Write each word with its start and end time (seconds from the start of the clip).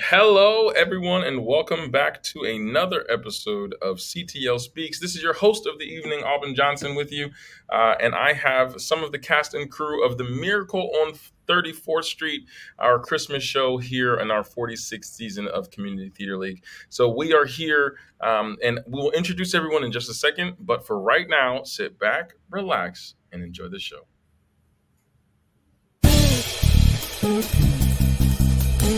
Hello, 0.00 0.68
everyone, 0.68 1.24
and 1.24 1.44
welcome 1.44 1.90
back 1.90 2.22
to 2.22 2.42
another 2.42 3.04
episode 3.10 3.74
of 3.82 3.96
CTL 3.96 4.60
Speaks. 4.60 5.00
This 5.00 5.16
is 5.16 5.22
your 5.22 5.32
host 5.32 5.66
of 5.66 5.78
the 5.78 5.86
evening, 5.86 6.22
Alvin 6.24 6.54
Johnson, 6.54 6.94
with 6.94 7.10
you, 7.10 7.30
uh, 7.72 7.94
and 8.00 8.14
I 8.14 8.32
have 8.32 8.80
some 8.80 9.02
of 9.02 9.10
the 9.10 9.18
cast 9.18 9.54
and 9.54 9.68
crew 9.70 10.04
of 10.06 10.16
the 10.16 10.24
Miracle 10.24 10.90
on 11.02 11.14
34th 11.48 12.04
Street, 12.04 12.42
our 12.78 13.00
Christmas 13.00 13.42
show 13.42 13.78
here 13.78 14.14
in 14.20 14.30
our 14.30 14.42
46th 14.42 15.06
season 15.06 15.48
of 15.48 15.70
Community 15.70 16.10
Theater 16.10 16.38
League. 16.38 16.62
So 16.90 17.08
we 17.08 17.34
are 17.34 17.46
here, 17.46 17.96
um, 18.20 18.56
and 18.62 18.80
we 18.86 19.00
will 19.00 19.12
introduce 19.12 19.52
everyone 19.52 19.82
in 19.82 19.90
just 19.90 20.08
a 20.08 20.14
second. 20.14 20.56
But 20.60 20.86
for 20.86 21.00
right 21.00 21.28
now, 21.28 21.64
sit 21.64 21.98
back, 21.98 22.34
relax, 22.50 23.14
and 23.32 23.42
enjoy 23.42 23.68
the 23.68 23.80
show. 23.80 24.06
And 28.88 28.96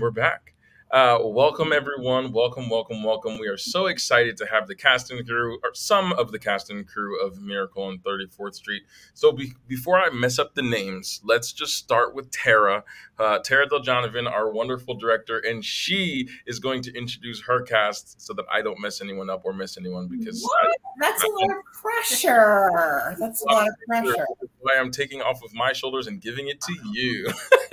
we're 0.00 0.12
back. 0.12 0.55
Uh, 0.88 1.18
welcome, 1.20 1.72
everyone. 1.72 2.30
Welcome, 2.30 2.70
welcome, 2.70 3.02
welcome. 3.02 3.40
We 3.40 3.48
are 3.48 3.56
so 3.56 3.86
excited 3.86 4.36
to 4.36 4.46
have 4.46 4.68
the 4.68 4.76
casting 4.76 5.24
crew, 5.26 5.58
or 5.64 5.74
some 5.74 6.12
of 6.12 6.30
the 6.30 6.38
casting 6.38 6.84
crew 6.84 7.20
of 7.20 7.42
Miracle 7.42 7.82
on 7.82 7.98
34th 7.98 8.54
Street. 8.54 8.84
So, 9.12 9.32
be- 9.32 9.54
before 9.66 9.98
I 9.98 10.10
mess 10.10 10.38
up 10.38 10.54
the 10.54 10.62
names, 10.62 11.20
let's 11.24 11.52
just 11.52 11.74
start 11.74 12.14
with 12.14 12.30
Tara. 12.30 12.84
Uh, 13.18 13.40
Tara 13.40 13.68
Del 13.68 13.80
Donovan, 13.80 14.28
our 14.28 14.52
wonderful 14.52 14.94
director, 14.94 15.38
and 15.38 15.64
she 15.64 16.28
is 16.46 16.60
going 16.60 16.82
to 16.82 16.96
introduce 16.96 17.42
her 17.42 17.62
cast 17.62 18.20
so 18.24 18.32
that 18.34 18.44
I 18.50 18.62
don't 18.62 18.80
mess 18.80 19.00
anyone 19.00 19.28
up 19.28 19.42
or 19.44 19.52
miss 19.52 19.76
anyone 19.76 20.06
because 20.06 20.40
What? 20.40 20.76
That's 21.00 21.24
a 21.24 21.28
lot 21.28 21.50
of 21.50 21.64
pressure. 21.82 23.16
That's 23.18 23.42
a 23.42 23.46
lot 23.46 23.66
of 23.66 23.74
pressure. 23.88 24.26
That's 24.40 24.52
why 24.60 24.76
I'm 24.78 24.92
taking 24.92 25.20
off 25.20 25.42
of 25.42 25.52
my 25.52 25.72
shoulders 25.72 26.06
and 26.06 26.20
giving 26.20 26.46
it 26.46 26.60
to 26.60 26.74
you. 26.92 27.28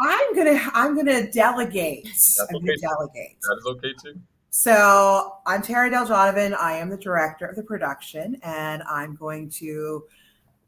I'm 0.00 0.34
gonna 0.34 0.70
I'm 0.74 0.96
gonna 0.96 1.30
delegate. 1.30 2.08
I'm 2.40 2.56
okay. 2.56 2.66
gonna 2.66 2.76
delegate. 2.78 3.36
that 3.42 3.58
is 3.58 3.66
okay 3.66 3.92
too. 4.02 4.20
So 4.50 5.36
I'm 5.46 5.62
Tara 5.62 5.90
Del 5.90 6.06
Donovan. 6.06 6.54
I 6.54 6.74
am 6.74 6.90
the 6.90 6.96
director 6.96 7.46
of 7.46 7.56
the 7.56 7.62
production, 7.62 8.38
and 8.42 8.82
I'm 8.82 9.14
going 9.14 9.48
to 9.50 10.04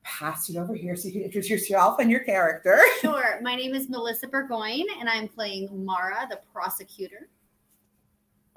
pass 0.02 0.48
it 0.48 0.56
over 0.56 0.74
here 0.74 0.96
so 0.96 1.08
you 1.08 1.12
can 1.12 1.22
introduce 1.22 1.50
yourself 1.50 1.98
and 1.98 2.10
your 2.10 2.20
character. 2.20 2.80
Sure. 3.00 3.38
My 3.42 3.54
name 3.54 3.74
is 3.74 3.90
Melissa 3.90 4.26
Burgoyne, 4.26 4.86
and 4.98 5.08
I'm 5.08 5.28
playing 5.28 5.84
Mara, 5.84 6.26
the 6.30 6.40
prosecutor. 6.52 7.28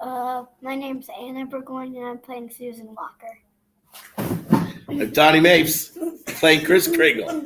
Uh, 0.00 0.44
my 0.62 0.74
name's 0.74 1.08
Anna 1.20 1.44
Burgoyne, 1.44 1.94
and 1.96 2.06
I'm 2.06 2.18
playing 2.18 2.50
Susan 2.50 2.94
Walker. 2.94 3.38
I'm 4.88 5.10
Donnie 5.10 5.40
Mapes, 5.40 5.98
playing 6.26 6.64
Chris 6.64 6.88
Kringle. 6.88 7.42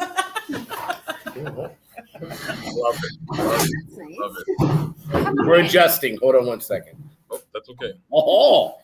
Love 2.21 2.99
it. 3.03 3.13
Love 3.39 3.67
it. 3.67 4.19
Love 4.19 4.37
it. 4.39 5.35
We're 5.47 5.61
adjusting. 5.61 6.19
Hold 6.19 6.37
on 6.37 6.47
one 6.47 6.61
second. 6.61 7.03
Oh, 7.31 7.41
that's 7.55 7.69
okay. 7.71 7.93
Oh, 8.13 8.79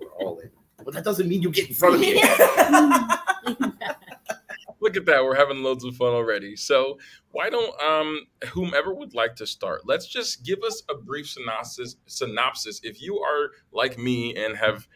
we're 0.00 0.08
all 0.20 0.38
in. 0.40 0.50
But 0.84 0.94
that 0.94 1.04
doesn't 1.04 1.28
mean 1.28 1.42
you 1.42 1.50
get 1.50 1.68
in 1.68 1.74
front 1.74 1.94
of 1.96 2.00
me. 2.00 2.14
Look 4.80 4.96
at 4.96 5.06
that. 5.06 5.22
We're 5.24 5.36
having 5.36 5.62
loads 5.62 5.84
of 5.84 5.94
fun 5.96 6.08
already. 6.08 6.56
So, 6.56 6.98
why 7.30 7.48
don't 7.50 7.80
um 7.80 8.26
whomever 8.48 8.92
would 8.92 9.14
like 9.14 9.36
to 9.36 9.46
start? 9.46 9.82
Let's 9.86 10.06
just 10.06 10.42
give 10.44 10.62
us 10.64 10.82
a 10.90 10.94
brief 10.94 11.28
synopsis 11.28 11.96
synopsis. 12.06 12.80
If 12.82 13.00
you 13.00 13.18
are 13.18 13.50
like 13.72 13.96
me 13.96 14.34
and 14.34 14.56
have 14.56 14.88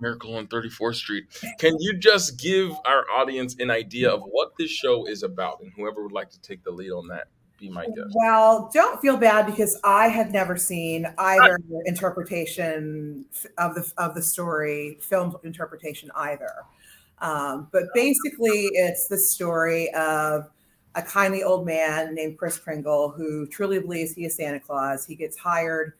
Miracle 0.00 0.36
on 0.36 0.46
34th 0.46 0.96
Street, 0.96 1.24
can 1.58 1.76
you 1.80 1.96
just 1.96 2.38
give 2.38 2.72
our 2.84 3.04
audience 3.10 3.56
an 3.58 3.70
idea 3.70 4.10
of 4.10 4.22
what 4.22 4.52
this 4.58 4.70
show 4.70 5.06
is 5.06 5.22
about? 5.22 5.60
And 5.60 5.72
whoever 5.76 6.02
would 6.02 6.12
like 6.12 6.30
to 6.30 6.40
take 6.40 6.64
the 6.64 6.70
lead 6.70 6.90
on 6.90 7.08
that, 7.08 7.28
be 7.58 7.70
my 7.70 7.86
guest. 7.86 8.14
Well, 8.14 8.70
don't 8.72 9.00
feel 9.00 9.16
bad 9.16 9.46
because 9.46 9.78
I 9.84 10.08
had 10.08 10.32
never 10.32 10.56
seen 10.56 11.06
either 11.18 11.58
interpretation 11.84 13.24
of 13.58 13.74
the 13.74 13.90
of 13.96 14.14
the 14.14 14.22
story, 14.22 14.98
film 15.00 15.36
interpretation 15.44 16.10
either. 16.14 16.52
Um, 17.20 17.68
but 17.72 17.84
basically, 17.94 18.70
it's 18.74 19.08
the 19.08 19.18
story 19.18 19.92
of 19.94 20.50
a 20.94 21.02
kindly 21.02 21.42
old 21.42 21.66
man 21.66 22.14
named 22.14 22.38
Chris 22.38 22.58
Kringle 22.58 23.10
who 23.10 23.46
truly 23.46 23.78
believes 23.78 24.14
he 24.14 24.24
is 24.24 24.34
Santa 24.34 24.60
Claus. 24.60 25.06
He 25.06 25.14
gets 25.14 25.36
hired 25.36 25.92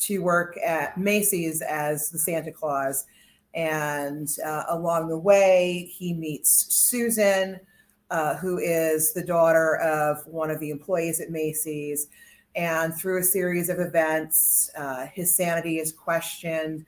to 0.00 0.18
work 0.18 0.56
at 0.64 0.98
Macy's 0.98 1.62
as 1.62 2.10
the 2.10 2.18
Santa 2.18 2.52
Claus, 2.52 3.06
and 3.54 4.28
uh, 4.44 4.64
along 4.68 5.08
the 5.08 5.18
way, 5.18 5.90
he 5.92 6.14
meets 6.14 6.66
Susan 6.68 7.60
uh, 8.10 8.36
who 8.36 8.58
is 8.58 9.12
the 9.12 9.22
daughter 9.22 9.76
of 9.76 10.26
one 10.26 10.50
of 10.50 10.58
the 10.60 10.70
employees 10.70 11.20
at 11.20 11.30
Macy's. 11.30 12.08
And 12.56 12.94
through 12.94 13.20
a 13.20 13.24
series 13.24 13.68
of 13.68 13.78
events, 13.78 14.70
uh, 14.76 15.06
his 15.06 15.36
sanity 15.36 15.78
is 15.78 15.92
questioned, 15.92 16.84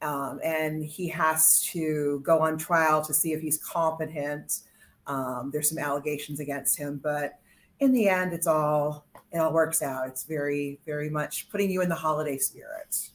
um, 0.00 0.38
and 0.44 0.84
he 0.84 1.08
has 1.08 1.60
to 1.72 2.22
go 2.24 2.38
on 2.38 2.56
trial 2.56 3.02
to 3.04 3.12
see 3.12 3.32
if 3.32 3.40
he's 3.40 3.58
competent. 3.58 4.60
Um, 5.08 5.50
there's 5.52 5.68
some 5.68 5.78
allegations 5.78 6.38
against 6.38 6.78
him, 6.78 7.00
but 7.02 7.40
in 7.82 7.92
the 7.92 8.08
end, 8.08 8.32
it's 8.32 8.46
all 8.46 9.04
it 9.32 9.38
all 9.38 9.52
works 9.52 9.82
out. 9.82 10.06
It's 10.06 10.24
very, 10.24 10.78
very 10.86 11.10
much 11.10 11.50
putting 11.50 11.70
you 11.70 11.82
in 11.82 11.88
the 11.88 11.96
holiday 11.96 12.38
spirit. 12.38 13.10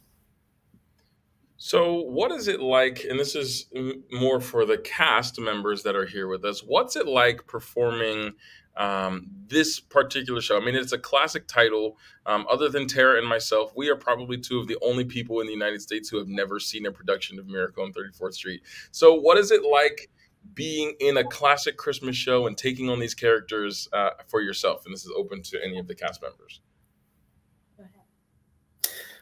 So, 1.55 2.01
what 2.01 2.31
is 2.31 2.47
it 2.47 2.59
like? 2.59 3.05
And 3.09 3.17
this 3.17 3.33
is 3.33 3.67
more 4.11 4.41
for 4.41 4.65
the 4.65 4.77
cast 4.79 5.39
members 5.39 5.83
that 5.83 5.95
are 5.95 6.05
here 6.05 6.27
with 6.27 6.43
us. 6.43 6.61
What's 6.61 6.95
it 6.97 7.07
like 7.07 7.47
performing 7.47 8.33
um, 8.75 9.27
this 9.47 9.79
particular 9.79 10.41
show? 10.41 10.57
I 10.57 10.65
mean, 10.65 10.75
it's 10.75 10.91
a 10.91 10.99
classic 10.99 11.47
title. 11.47 11.97
Um, 12.25 12.45
other 12.51 12.67
than 12.67 12.87
Tara 12.87 13.19
and 13.19 13.27
myself, 13.27 13.71
we 13.75 13.89
are 13.89 13.95
probably 13.95 14.37
two 14.37 14.59
of 14.59 14.67
the 14.67 14.77
only 14.81 15.05
people 15.05 15.39
in 15.39 15.47
the 15.47 15.53
United 15.53 15.81
States 15.81 16.09
who 16.09 16.17
have 16.17 16.27
never 16.27 16.59
seen 16.59 16.85
a 16.85 16.91
production 16.91 17.39
of 17.39 17.47
Miracle 17.47 17.83
on 17.83 17.93
34th 17.93 18.33
Street. 18.33 18.61
So, 18.91 19.13
what 19.13 19.37
is 19.37 19.51
it 19.51 19.61
like 19.63 20.09
being 20.53 20.95
in 20.99 21.17
a 21.17 21.23
classic 21.23 21.77
Christmas 21.77 22.15
show 22.15 22.47
and 22.47 22.57
taking 22.57 22.89
on 22.89 22.99
these 22.99 23.13
characters 23.13 23.87
uh, 23.93 24.11
for 24.27 24.41
yourself? 24.41 24.85
And 24.85 24.93
this 24.93 25.05
is 25.05 25.11
open 25.15 25.41
to 25.43 25.63
any 25.63 25.79
of 25.79 25.87
the 25.87 25.95
cast 25.95 26.21
members. 26.21 26.61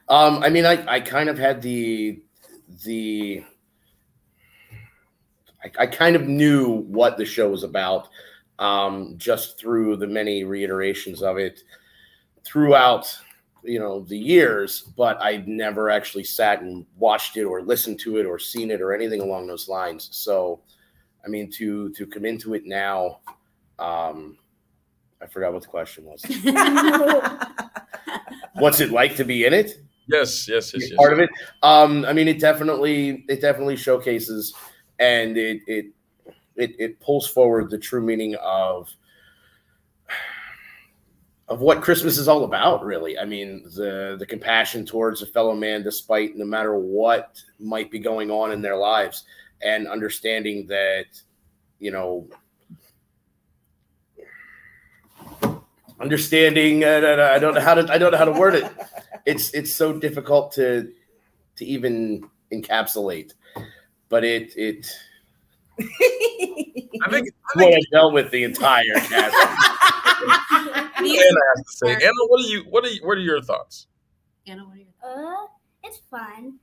Um, 0.08 0.44
I 0.44 0.50
mean, 0.50 0.66
I, 0.66 0.86
I 0.88 1.00
kind 1.00 1.30
of 1.30 1.38
had 1.38 1.62
the 1.62 2.22
the 2.84 3.44
I, 5.64 5.84
I 5.84 5.88
kind 5.88 6.16
of 6.16 6.28
knew 6.28 6.84
what 6.88 7.18
the 7.18 7.26
show 7.26 7.50
was 7.50 7.64
about 7.64 8.10
um, 8.60 9.16
just 9.18 9.60
through 9.60 9.98
the 9.98 10.08
many 10.08 10.44
reiterations 10.44 11.22
of 11.22 11.38
it 11.38 11.62
throughout 12.44 13.18
you 13.64 13.80
know 13.80 14.02
the 14.02 14.18
years, 14.18 14.82
but 14.96 15.18
I 15.20 15.44
never 15.48 15.90
actually 15.90 16.24
sat 16.24 16.62
and 16.62 16.86
watched 16.98 17.36
it 17.38 17.44
or 17.46 17.62
listened 17.62 18.00
to 18.02 18.18
it 18.18 18.26
or 18.26 18.38
seen 18.38 18.70
it 18.70 18.82
or 18.82 18.94
anything 18.94 19.22
along 19.22 19.48
those 19.48 19.68
lines. 19.68 20.10
So, 20.12 20.62
I 21.26 21.30
mean, 21.30 21.50
to 21.52 21.90
to 21.92 22.06
come 22.06 22.26
into 22.26 22.54
it 22.54 22.66
now, 22.66 23.20
um, 23.80 24.38
I 25.22 25.26
forgot 25.28 25.54
what 25.54 25.64
the 25.64 25.68
question 25.68 26.06
was. 26.06 26.24
What's 28.56 28.80
it 28.80 28.92
like 28.92 29.16
to 29.16 29.26
be 29.26 29.46
in 29.46 29.54
it? 29.54 29.82
Yes, 30.08 30.48
yes, 30.48 30.74
yes, 30.74 30.90
yes. 30.90 30.98
part 30.98 31.14
of 31.14 31.20
it. 31.20 31.30
Um, 31.64 32.06
I 32.06 32.14
mean, 32.14 32.28
it 32.28 32.40
definitely 32.40 33.26
it 33.28 33.42
definitely 33.42 33.76
showcases 33.76 34.54
and 35.00 35.38
it 35.38 35.62
it 35.68 35.86
it, 36.56 36.76
it 36.80 37.00
pulls 37.00 37.28
forward 37.28 37.70
the 37.70 37.78
true 37.78 38.02
meaning 38.02 38.36
of 38.36 38.90
of 41.48 41.60
what 41.60 41.82
Christmas 41.82 42.18
is 42.18 42.28
all 42.28 42.44
about. 42.44 42.84
Really, 42.84 43.18
I 43.18 43.26
mean, 43.26 43.64
the 43.76 44.16
the 44.18 44.26
compassion 44.26 44.86
towards 44.86 45.22
a 45.22 45.28
fellow 45.28 45.56
man, 45.56 45.84
despite 45.84 46.36
no 46.36 46.46
matter 46.46 46.78
what 46.78 47.42
might 47.60 47.92
be 47.92 48.00
going 48.00 48.32
on 48.32 48.52
in 48.52 48.62
their 48.62 48.78
lives, 48.78 49.26
and 49.62 49.88
understanding 49.88 50.68
that 50.68 51.06
you 51.80 51.92
know. 51.92 52.28
Understanding, 55.98 56.84
uh, 56.84 57.32
I 57.34 57.40
don't 57.40 57.54
know 57.54 57.62
how 57.62 57.74
to. 57.74 57.92
I 57.92 57.98
don't 57.98 58.12
know 58.12 58.18
how 58.18 58.26
to 58.26 58.32
word 58.32 58.56
it 58.56 58.70
it's 59.26 59.54
it's 59.54 59.74
so 59.74 59.98
difficult 59.98 60.52
to 60.54 60.92
to 61.56 61.66
even 61.66 62.30
encapsulate 62.54 63.34
but 64.10 64.24
it 64.24 64.54
it 64.56 64.88
I 65.80 67.10
think, 67.10 67.28
I 67.28 67.58
what 67.58 67.58
think 67.58 67.76
I 67.76 67.80
dealt 67.92 68.14
with 68.14 68.32
the 68.32 68.44
entire 68.44 68.94
cast. 68.96 69.36
Anna 70.98 71.10
to 71.10 71.64
say. 71.68 71.94
Anna, 71.94 72.12
what 72.28 72.40
are 72.40 72.48
you? 72.48 72.64
What 72.70 72.86
are 72.86 72.90
you? 72.90 73.06
What 73.06 73.18
are 73.18 73.22
your 73.22 73.42
thoughts? 73.42 73.88
Anna, 74.48 74.64
what 74.64 74.76
are 74.76 74.78
your 74.78 74.88
Uh, 75.04 75.48
it's 75.84 76.00
fun. 76.10 76.60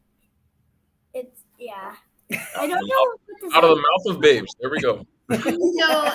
It's 1.12 1.42
yeah. 1.58 1.94
I 2.58 2.66
don't 2.66 2.86
know 2.86 3.50
Out 3.54 3.64
of 3.64 3.70
the 3.70 3.76
mouth 3.76 4.16
of 4.16 4.20
babes. 4.20 4.54
There 4.60 4.70
we 4.70 4.80
go. 4.80 5.06
So 5.30 5.38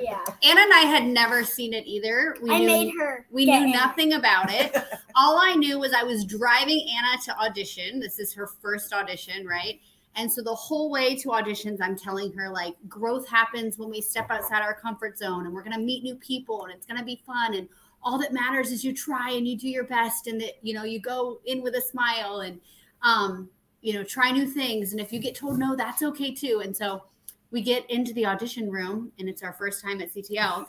Yeah. 0.00 0.24
Anna 0.42 0.60
and 0.62 0.72
I 0.72 0.84
had 0.86 1.04
never 1.06 1.44
seen 1.44 1.74
it 1.74 1.86
either. 1.86 2.36
We 2.42 2.50
I 2.50 2.58
knew, 2.58 2.66
made 2.66 2.92
her. 2.98 3.26
we 3.30 3.46
knew 3.46 3.64
in. 3.64 3.72
nothing 3.72 4.14
about 4.14 4.50
it. 4.52 4.74
All 5.16 5.38
I 5.38 5.54
knew 5.54 5.78
was 5.78 5.92
I 5.92 6.02
was 6.02 6.24
driving 6.24 6.86
Anna 6.96 7.20
to 7.24 7.38
audition. 7.38 8.00
This 8.00 8.18
is 8.18 8.32
her 8.34 8.46
first 8.46 8.92
audition, 8.92 9.46
right? 9.46 9.80
And 10.16 10.30
so 10.30 10.42
the 10.42 10.54
whole 10.54 10.90
way 10.90 11.14
to 11.16 11.28
auditions, 11.28 11.78
I'm 11.80 11.96
telling 11.96 12.32
her 12.32 12.48
like 12.50 12.74
growth 12.88 13.28
happens 13.28 13.78
when 13.78 13.90
we 13.90 14.00
step 14.00 14.26
outside 14.30 14.62
our 14.62 14.74
comfort 14.74 15.16
zone 15.18 15.46
and 15.46 15.54
we're 15.54 15.62
gonna 15.62 15.78
meet 15.78 16.02
new 16.02 16.16
people 16.16 16.64
and 16.64 16.72
it's 16.72 16.86
gonna 16.86 17.04
be 17.04 17.22
fun 17.26 17.54
and 17.54 17.68
all 18.02 18.18
that 18.18 18.32
matters 18.32 18.72
is 18.72 18.82
you 18.84 18.94
try 18.94 19.30
and 19.32 19.46
you 19.46 19.56
do 19.56 19.68
your 19.68 19.84
best 19.84 20.26
and 20.26 20.40
that 20.40 20.54
you 20.62 20.72
know 20.74 20.84
you 20.84 21.00
go 21.00 21.38
in 21.44 21.62
with 21.62 21.74
a 21.74 21.80
smile 21.82 22.40
and 22.40 22.58
um 23.02 23.48
you 23.80 23.94
know 23.94 24.04
try 24.04 24.30
new 24.30 24.46
things. 24.46 24.92
And 24.92 25.00
if 25.00 25.12
you 25.12 25.18
get 25.18 25.34
told 25.34 25.58
no 25.58 25.76
that's 25.76 26.02
okay 26.02 26.34
too. 26.34 26.62
And 26.64 26.76
so 26.76 27.04
we 27.50 27.62
get 27.62 27.88
into 27.90 28.12
the 28.14 28.26
audition 28.26 28.70
room 28.70 29.12
and 29.18 29.28
it's 29.28 29.42
our 29.42 29.52
first 29.52 29.82
time 29.82 30.00
at 30.00 30.12
CTL 30.12 30.66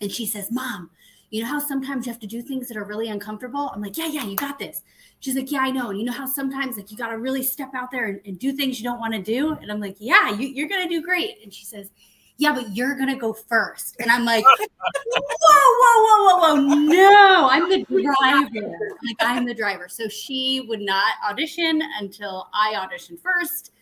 and 0.00 0.12
she 0.12 0.26
says 0.26 0.50
mom 0.50 0.90
you 1.32 1.42
know 1.42 1.48
how 1.48 1.58
sometimes 1.58 2.04
you 2.04 2.12
have 2.12 2.20
to 2.20 2.26
do 2.26 2.42
things 2.42 2.68
that 2.68 2.76
are 2.76 2.84
really 2.84 3.08
uncomfortable? 3.08 3.72
I'm 3.74 3.80
like 3.80 3.96
yeah 3.96 4.06
yeah 4.06 4.26
you 4.26 4.36
got 4.36 4.58
this. 4.58 4.82
She's 5.20 5.34
like 5.34 5.50
yeah 5.50 5.62
i 5.62 5.70
know. 5.70 5.88
And 5.88 5.98
you 5.98 6.04
know 6.04 6.12
how 6.12 6.26
sometimes 6.26 6.76
like 6.76 6.90
you 6.90 6.96
got 6.96 7.08
to 7.08 7.16
really 7.16 7.42
step 7.42 7.70
out 7.74 7.90
there 7.90 8.04
and, 8.04 8.20
and 8.26 8.38
do 8.38 8.52
things 8.52 8.78
you 8.78 8.84
don't 8.84 9.00
want 9.00 9.14
to 9.14 9.22
do? 9.22 9.52
And 9.52 9.72
i'm 9.72 9.80
like 9.80 9.96
yeah 9.98 10.30
you, 10.30 10.46
you're 10.46 10.68
gonna 10.68 10.88
do 10.88 11.00
great. 11.00 11.42
And 11.42 11.52
she 11.52 11.64
says 11.64 11.90
yeah 12.38 12.52
but 12.52 12.74
you're 12.74 12.96
gonna 12.96 13.18
go 13.18 13.32
first. 13.32 13.96
And 14.00 14.10
i'm 14.10 14.24
like 14.24 14.44
whoa 14.56 15.18
whoa 15.42 16.04
whoa 16.04 16.38
whoa 16.38 16.54
whoa 16.56 16.74
no 16.74 17.48
i'm 17.50 17.68
the 17.68 17.84
driver. 17.84 18.78
Like 19.04 19.16
i'm 19.20 19.44
the 19.46 19.54
driver. 19.54 19.88
So 19.88 20.08
she 20.08 20.64
would 20.68 20.80
not 20.80 21.14
audition 21.28 21.82
until 22.00 22.48
i 22.52 22.74
auditioned 22.74 23.20
first 23.20 23.72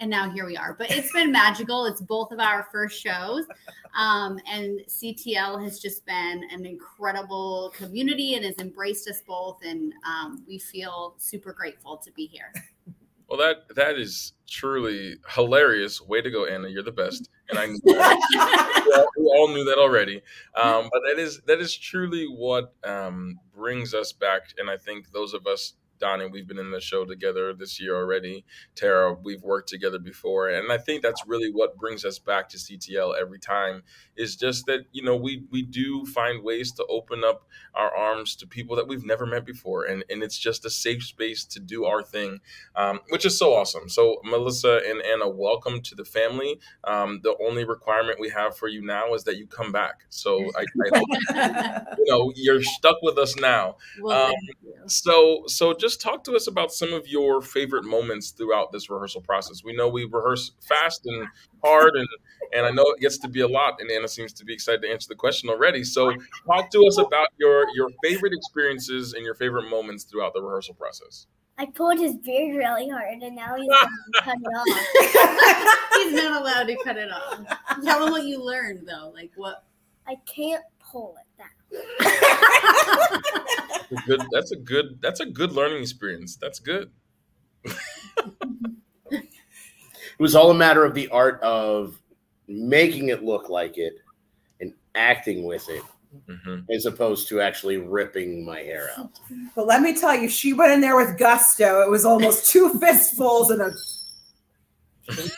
and 0.00 0.10
now 0.10 0.30
here 0.30 0.46
we 0.46 0.56
are. 0.56 0.74
But 0.78 0.90
it's 0.90 1.12
been 1.12 1.32
magical. 1.32 1.84
It's 1.86 2.00
both 2.00 2.30
of 2.30 2.38
our 2.38 2.68
first 2.70 3.00
shows. 3.00 3.46
Um, 3.98 4.38
and 4.46 4.80
ctl 4.86 5.62
has 5.62 5.80
just 5.80 6.04
been 6.06 6.44
an 6.52 6.66
incredible 6.66 7.72
community 7.76 8.34
and 8.34 8.44
has 8.44 8.54
embraced 8.58 9.08
us 9.08 9.22
both. 9.26 9.58
And 9.64 9.92
um, 10.06 10.44
we 10.46 10.58
feel 10.58 11.14
super 11.18 11.52
grateful 11.52 11.96
to 11.96 12.12
be 12.12 12.26
here 12.26 12.52
Well, 13.28 13.38
that 13.38 13.74
that 13.76 13.98
is 13.98 14.32
truly 14.48 15.16
hilarious. 15.28 16.00
Way 16.00 16.22
to 16.22 16.30
go, 16.30 16.46
Anna. 16.46 16.68
You're 16.68 16.82
the 16.82 16.92
best, 16.92 17.28
and 17.50 17.58
I 17.58 17.66
knew 17.66 17.78
that. 17.84 19.06
we, 19.18 19.24
all, 19.26 19.48
knew 19.48 19.64
that 19.64 19.76
already. 19.76 20.22
Um, 20.56 20.88
but 20.90 21.02
that 21.06 21.18
is 21.18 21.40
that 21.42 21.60
is 21.60 21.76
truly 21.76 22.24
what 22.24 22.72
um, 22.84 23.38
brings 23.54 23.92
us 23.92 24.12
back. 24.12 24.54
And 24.56 24.70
I 24.70 24.78
think 24.78 25.12
those 25.12 25.34
of 25.34 25.46
us, 25.46 25.74
Donnie, 25.98 26.26
we've 26.26 26.46
been 26.46 26.58
in 26.58 26.70
the 26.70 26.80
show 26.80 27.04
together 27.04 27.52
this 27.54 27.80
year 27.80 27.96
already. 27.96 28.44
Tara, 28.74 29.14
we've 29.14 29.42
worked 29.42 29.68
together 29.68 29.98
before, 29.98 30.48
and 30.48 30.72
I 30.72 30.78
think 30.78 31.02
that's 31.02 31.26
really 31.26 31.50
what 31.50 31.76
brings 31.76 32.04
us 32.04 32.18
back 32.18 32.48
to 32.50 32.56
CTL 32.56 33.18
every 33.20 33.38
time. 33.38 33.82
Is 34.16 34.36
just 34.36 34.66
that 34.66 34.86
you 34.92 35.02
know 35.02 35.16
we 35.16 35.44
we 35.50 35.62
do 35.62 36.04
find 36.06 36.42
ways 36.42 36.72
to 36.72 36.86
open 36.86 37.24
up 37.24 37.46
our 37.74 37.94
arms 37.94 38.36
to 38.36 38.46
people 38.46 38.76
that 38.76 38.88
we've 38.88 39.04
never 39.04 39.26
met 39.26 39.44
before, 39.44 39.84
and 39.84 40.04
and 40.10 40.22
it's 40.22 40.38
just 40.38 40.64
a 40.64 40.70
safe 40.70 41.04
space 41.04 41.44
to 41.44 41.60
do 41.60 41.84
our 41.84 42.02
thing 42.02 42.40
um, 42.76 43.00
which 43.08 43.24
is 43.26 43.38
so 43.38 43.54
awesome. 43.54 43.88
So, 43.88 44.20
Melissa 44.24 44.80
and 44.86 45.02
Anna, 45.02 45.28
welcome 45.28 45.80
to 45.82 45.94
the 45.94 46.04
family. 46.04 46.60
Um, 46.84 47.20
the 47.22 47.36
only 47.44 47.64
requirement 47.64 48.20
we 48.20 48.30
have 48.30 48.56
for 48.56 48.68
you 48.68 48.84
now 48.84 49.14
is 49.14 49.24
that 49.24 49.36
you 49.36 49.46
come 49.46 49.72
back. 49.72 50.04
So, 50.10 50.50
I, 50.56 50.62
I 50.62 50.98
hope, 50.98 51.86
you 51.98 52.04
know 52.06 52.32
you're 52.36 52.62
stuck 52.62 52.96
with 53.02 53.18
us 53.18 53.36
now. 53.36 53.76
well, 54.00 54.26
Um. 54.28 54.34
So, 54.86 55.42
so 55.46 55.74
just 55.74 55.87
talk 55.96 56.24
to 56.24 56.34
us 56.34 56.46
about 56.46 56.72
some 56.72 56.92
of 56.92 57.08
your 57.08 57.40
favorite 57.40 57.84
moments 57.84 58.30
throughout 58.30 58.72
this 58.72 58.90
rehearsal 58.90 59.20
process. 59.20 59.62
We 59.64 59.74
know 59.74 59.88
we 59.88 60.04
rehearse 60.04 60.52
fast 60.60 61.06
and 61.06 61.26
hard, 61.64 61.96
and 61.96 62.08
and 62.54 62.66
I 62.66 62.70
know 62.70 62.84
it 62.90 63.00
gets 63.00 63.18
to 63.18 63.28
be 63.28 63.40
a 63.40 63.48
lot. 63.48 63.80
And 63.80 63.90
Anna 63.90 64.08
seems 64.08 64.32
to 64.34 64.44
be 64.44 64.52
excited 64.52 64.82
to 64.82 64.90
answer 64.90 65.08
the 65.08 65.14
question 65.14 65.48
already. 65.50 65.84
So, 65.84 66.12
talk 66.46 66.70
to 66.70 66.84
us 66.86 66.98
about 66.98 67.28
your 67.38 67.66
your 67.74 67.88
favorite 68.04 68.32
experiences 68.34 69.14
and 69.14 69.24
your 69.24 69.34
favorite 69.34 69.68
moments 69.68 70.04
throughout 70.04 70.34
the 70.34 70.42
rehearsal 70.42 70.74
process. 70.74 71.26
I 71.60 71.66
pulled 71.66 71.98
his 71.98 72.14
beard 72.16 72.56
really 72.56 72.88
hard, 72.88 73.20
and 73.22 73.34
now 73.34 73.56
he's 73.56 73.68
gonna 73.68 74.22
cut 74.22 74.36
it 74.40 74.46
off. 74.46 75.78
he's 75.94 76.12
not 76.14 76.40
allowed 76.40 76.68
to 76.68 76.76
cut 76.84 76.96
it 76.96 77.10
off 77.10 77.58
tell 77.84 78.06
him 78.06 78.12
what 78.12 78.24
you 78.24 78.42
learned 78.42 78.86
though 78.86 79.12
like 79.14 79.30
what 79.36 79.64
I 80.06 80.16
can't 80.26 80.64
pull 80.80 81.16
it 81.18 81.26
down. 81.36 82.07
A 83.90 83.96
good 84.06 84.20
that's 84.32 84.52
a 84.52 84.56
good 84.56 84.98
that's 85.00 85.20
a 85.20 85.26
good 85.26 85.52
learning 85.52 85.80
experience 85.80 86.36
that's 86.36 86.58
good 86.58 86.90
It 90.18 90.22
was 90.22 90.34
all 90.34 90.50
a 90.50 90.54
matter 90.54 90.84
of 90.84 90.94
the 90.94 91.08
art 91.10 91.40
of 91.42 92.00
making 92.48 93.08
it 93.08 93.22
look 93.22 93.48
like 93.48 93.78
it 93.78 93.94
and 94.60 94.74
acting 94.96 95.44
with 95.44 95.68
it, 95.68 95.82
hmm 96.28 96.60
as 96.74 96.86
opposed 96.86 97.28
to 97.28 97.40
actually 97.40 97.76
ripping 97.76 98.44
my 98.44 98.58
hair 98.58 98.90
out. 98.98 99.20
But 99.54 99.66
let 99.66 99.80
me 99.80 99.94
tell 99.94 100.16
you, 100.16 100.28
she 100.28 100.52
went 100.52 100.72
in 100.72 100.80
there 100.80 100.96
with 100.96 101.18
gusto. 101.18 101.82
It 101.82 101.90
was 101.90 102.04
almost 102.04 102.50
two 102.50 102.78
fistfuls 102.80 103.50
and 103.50 103.60
a 103.62 103.70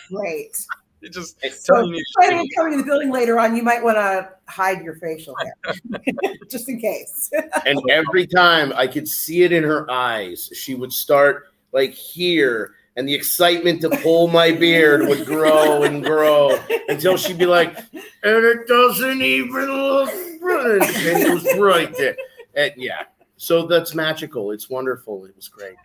great. 0.08 0.56
it 1.02 1.12
just 1.12 1.38
It's 1.42 1.64
So 1.64 1.74
telling 1.74 1.94
you 1.94 2.04
planning 2.16 2.38
on 2.38 2.48
coming 2.56 2.72
in 2.74 2.78
the 2.78 2.84
building 2.84 3.10
later 3.10 3.38
on, 3.38 3.56
you 3.56 3.62
might 3.62 3.82
want 3.82 3.96
to 3.96 4.30
hide 4.48 4.82
your 4.82 4.96
facial 4.96 5.34
hair, 5.36 5.74
just 6.50 6.68
in 6.68 6.80
case. 6.80 7.30
and 7.66 7.80
every 7.90 8.26
time 8.26 8.72
I 8.76 8.86
could 8.86 9.08
see 9.08 9.42
it 9.42 9.52
in 9.52 9.62
her 9.62 9.90
eyes, 9.90 10.50
she 10.52 10.74
would 10.74 10.92
start 10.92 11.46
like 11.72 11.92
here, 11.92 12.74
and 12.96 13.08
the 13.08 13.14
excitement 13.14 13.80
to 13.82 13.90
pull 14.02 14.28
my 14.28 14.52
beard 14.52 15.06
would 15.08 15.24
grow 15.24 15.84
and 15.84 16.04
grow 16.04 16.58
until 16.88 17.16
she'd 17.16 17.38
be 17.38 17.46
like, 17.46 17.78
and 17.78 18.44
it 18.44 18.66
doesn't 18.66 19.22
even 19.22 19.66
look 19.66 20.10
right. 20.40 20.82
And 20.82 21.22
it 21.22 21.32
was 21.32 21.58
right 21.58 21.94
there. 21.96 22.16
And 22.54 22.72
yeah. 22.76 23.04
So 23.36 23.66
that's 23.66 23.94
magical. 23.94 24.50
It's 24.50 24.68
wonderful. 24.68 25.24
It 25.24 25.34
was 25.34 25.48
great. 25.48 25.76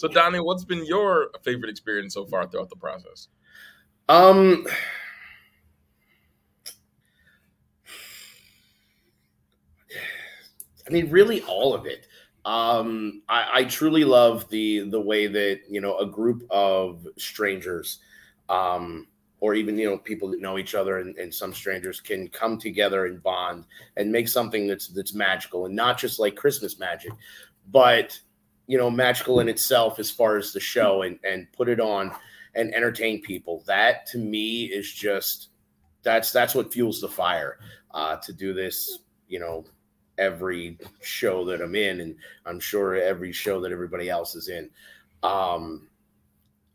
So 0.00 0.08
donnie 0.08 0.40
what's 0.40 0.64
been 0.64 0.84
your 0.86 1.30
favorite 1.42 1.70
experience 1.70 2.14
so 2.14 2.24
far 2.26 2.46
throughout 2.46 2.70
the 2.70 2.76
process 2.76 3.28
Um 4.08 4.66
I 10.90 10.92
mean, 10.92 11.08
really 11.10 11.42
all 11.42 11.72
of 11.72 11.86
it. 11.86 12.06
Um, 12.44 13.22
I, 13.28 13.48
I 13.54 13.64
truly 13.64 14.04
love 14.04 14.48
the 14.48 14.88
the 14.90 15.00
way 15.00 15.26
that 15.26 15.60
you 15.68 15.80
know 15.80 15.98
a 15.98 16.06
group 16.06 16.44
of 16.50 17.06
strangers, 17.16 18.00
um, 18.48 19.06
or 19.40 19.54
even 19.54 19.78
you 19.78 19.88
know 19.88 19.98
people 19.98 20.30
that 20.30 20.40
know 20.40 20.58
each 20.58 20.74
other 20.74 20.98
and, 20.98 21.16
and 21.16 21.32
some 21.32 21.52
strangers 21.52 22.00
can 22.00 22.28
come 22.28 22.58
together 22.58 23.06
and 23.06 23.22
bond 23.22 23.66
and 23.96 24.10
make 24.10 24.26
something 24.26 24.66
that's 24.66 24.88
that's 24.88 25.14
magical 25.14 25.66
and 25.66 25.76
not 25.76 25.98
just 25.98 26.18
like 26.18 26.34
Christmas 26.34 26.78
magic, 26.78 27.12
but 27.70 28.18
you 28.70 28.78
know 28.78 28.88
magical 28.88 29.40
in 29.40 29.48
itself 29.48 29.98
as 29.98 30.12
far 30.12 30.36
as 30.36 30.52
the 30.52 30.60
show 30.60 31.02
and 31.02 31.18
and 31.24 31.50
put 31.52 31.68
it 31.68 31.80
on 31.80 32.12
and 32.54 32.72
entertain 32.72 33.20
people. 33.20 33.64
That 33.66 34.06
to 34.12 34.18
me 34.18 34.66
is 34.66 34.92
just 34.92 35.48
that's 36.04 36.30
that's 36.30 36.54
what 36.54 36.72
fuels 36.72 37.00
the 37.00 37.08
fire 37.08 37.58
uh, 37.90 38.16
to 38.18 38.32
do 38.32 38.54
this. 38.54 39.00
You 39.26 39.40
know, 39.40 39.64
every 40.18 40.78
show 41.00 41.44
that 41.46 41.60
I'm 41.60 41.74
in, 41.74 42.00
and 42.00 42.14
I'm 42.46 42.60
sure 42.60 42.94
every 42.94 43.32
show 43.32 43.60
that 43.60 43.72
everybody 43.72 44.08
else 44.08 44.36
is 44.36 44.48
in. 44.48 44.70
Um, 45.24 45.88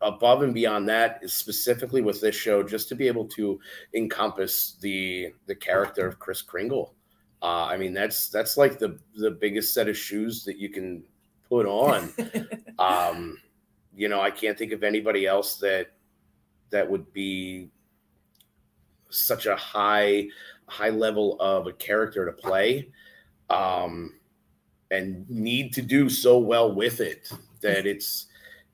above 0.01 0.41
and 0.41 0.53
beyond 0.53 0.89
that 0.89 1.19
is 1.21 1.33
specifically 1.33 2.01
with 2.01 2.19
this 2.19 2.35
show, 2.35 2.61
just 2.61 2.89
to 2.89 2.95
be 2.95 3.07
able 3.07 3.25
to 3.29 3.57
encompass 3.93 4.75
the 4.81 5.31
the 5.45 5.55
character 5.55 6.05
of 6.05 6.19
Chris 6.19 6.41
Kringle. 6.41 6.93
Uh, 7.41 7.67
I 7.67 7.77
mean, 7.77 7.93
that's 7.93 8.27
that's 8.27 8.57
like 8.57 8.79
the 8.79 8.99
the 9.15 9.31
biggest 9.31 9.73
set 9.73 9.87
of 9.87 9.95
shoes 9.95 10.43
that 10.43 10.57
you 10.57 10.67
can 10.67 11.01
put 11.49 11.65
on. 11.65 12.11
um, 12.79 13.37
you 13.95 14.09
know, 14.09 14.21
I 14.21 14.31
can't 14.31 14.57
think 14.57 14.71
of 14.71 14.83
anybody 14.83 15.25
else 15.25 15.57
that 15.57 15.91
that 16.71 16.89
would 16.89 17.11
be 17.13 17.69
such 19.09 19.45
a 19.45 19.55
high 19.55 20.27
high 20.67 20.89
level 20.89 21.37
of 21.39 21.67
a 21.67 21.73
character 21.73 22.25
to 22.25 22.31
play 22.31 22.89
um 23.49 24.13
and 24.91 25.29
need 25.29 25.71
to 25.73 25.81
do 25.81 26.09
so 26.09 26.37
well 26.39 26.73
with 26.73 26.99
it 26.99 27.29
that 27.61 27.85
it's 27.85 28.27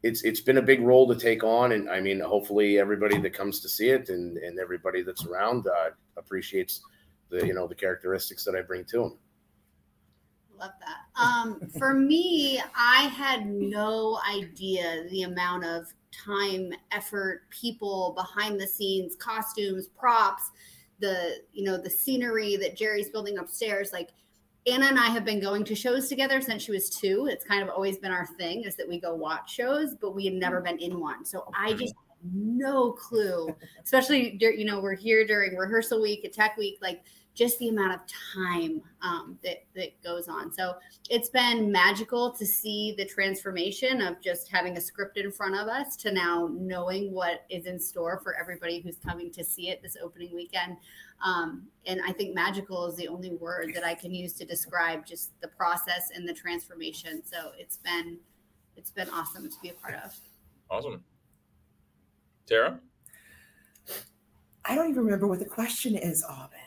it's 0.03 0.23
it's 0.23 0.41
been 0.41 0.57
a 0.57 0.61
big 0.61 0.81
role 0.81 1.07
to 1.07 1.15
take 1.19 1.43
on 1.43 1.73
and 1.73 1.89
i 1.89 1.99
mean 1.99 2.19
hopefully 2.19 2.79
everybody 2.79 3.17
that 3.17 3.33
comes 3.33 3.59
to 3.59 3.69
see 3.69 3.89
it 3.89 4.09
and 4.09 4.37
and 4.37 4.57
everybody 4.57 5.01
that's 5.01 5.25
around 5.25 5.67
uh, 5.67 5.89
appreciates 6.17 6.81
the 7.29 7.45
you 7.45 7.53
know 7.53 7.67
the 7.67 7.75
characteristics 7.75 8.43
that 8.43 8.55
i 8.55 8.61
bring 8.61 8.85
to 8.85 8.99
them 8.99 9.17
Love 10.61 10.73
that. 10.79 11.19
Um, 11.19 11.59
for 11.79 11.95
me, 11.95 12.61
I 12.77 13.11
had 13.15 13.47
no 13.47 14.19
idea 14.31 15.05
the 15.09 15.23
amount 15.23 15.65
of 15.65 15.91
time, 16.11 16.71
effort, 16.91 17.49
people 17.49 18.13
behind 18.15 18.61
the 18.61 18.67
scenes, 18.67 19.15
costumes, 19.15 19.87
props, 19.87 20.51
the 20.99 21.37
you 21.51 21.63
know 21.63 21.77
the 21.77 21.89
scenery 21.89 22.57
that 22.57 22.77
Jerry's 22.77 23.09
building 23.09 23.39
upstairs. 23.39 23.91
Like 23.91 24.09
Anna 24.67 24.85
and 24.85 24.99
I 24.99 25.07
have 25.07 25.25
been 25.25 25.39
going 25.39 25.63
to 25.63 25.73
shows 25.73 26.07
together 26.07 26.39
since 26.41 26.61
she 26.61 26.71
was 26.71 26.91
two. 26.91 27.27
It's 27.27 27.43
kind 27.43 27.63
of 27.63 27.69
always 27.69 27.97
been 27.97 28.11
our 28.11 28.27
thing 28.27 28.63
is 28.63 28.75
that 28.75 28.87
we 28.87 28.99
go 28.99 29.15
watch 29.15 29.51
shows, 29.51 29.95
but 29.99 30.13
we 30.13 30.25
had 30.25 30.35
never 30.35 30.61
been 30.61 30.77
in 30.77 30.99
one. 30.99 31.25
So 31.25 31.51
I 31.57 31.73
just 31.73 31.95
had 31.95 32.31
no 32.35 32.91
clue. 32.91 33.49
Especially, 33.83 34.37
you 34.39 34.65
know, 34.65 34.79
we're 34.79 34.93
here 34.93 35.25
during 35.25 35.55
rehearsal 35.55 35.99
week, 35.99 36.23
at 36.23 36.33
tech 36.33 36.55
week, 36.55 36.77
like 36.83 37.01
just 37.33 37.57
the 37.59 37.69
amount 37.69 37.93
of 37.93 37.99
time 38.35 38.81
um, 39.01 39.37
that 39.43 39.63
that 39.75 40.01
goes 40.03 40.27
on. 40.27 40.51
So 40.51 40.75
it's 41.09 41.29
been 41.29 41.71
magical 41.71 42.31
to 42.31 42.45
see 42.45 42.93
the 42.97 43.05
transformation 43.05 44.01
of 44.01 44.21
just 44.21 44.49
having 44.51 44.77
a 44.77 44.81
script 44.81 45.17
in 45.17 45.31
front 45.31 45.55
of 45.55 45.67
us 45.67 45.95
to 45.97 46.11
now 46.11 46.49
knowing 46.51 47.11
what 47.13 47.45
is 47.49 47.65
in 47.65 47.79
store 47.79 48.19
for 48.21 48.35
everybody 48.35 48.81
who's 48.81 48.97
coming 48.97 49.31
to 49.31 49.43
see 49.43 49.69
it 49.69 49.81
this 49.81 49.97
opening 50.01 50.35
weekend. 50.35 50.77
Um, 51.23 51.67
and 51.85 52.01
I 52.05 52.11
think 52.11 52.35
magical 52.35 52.87
is 52.87 52.95
the 52.95 53.07
only 53.07 53.31
word 53.31 53.71
that 53.75 53.83
I 53.83 53.95
can 53.95 54.13
use 54.13 54.33
to 54.33 54.45
describe 54.45 55.05
just 55.05 55.39
the 55.41 55.47
process 55.47 56.09
and 56.13 56.27
the 56.27 56.33
transformation. 56.33 57.21
So 57.25 57.51
it's 57.57 57.77
been 57.77 58.17
it's 58.75 58.91
been 58.91 59.09
awesome 59.09 59.49
to 59.49 59.55
be 59.61 59.69
a 59.69 59.73
part 59.73 59.95
of. 60.03 60.17
Awesome, 60.69 61.03
Tara. 62.45 62.79
I 64.65 64.75
don't 64.75 64.89
even 64.89 65.03
remember 65.03 65.27
what 65.27 65.39
the 65.39 65.45
question 65.45 65.95
is, 65.95 66.23
Alvin. 66.29 66.59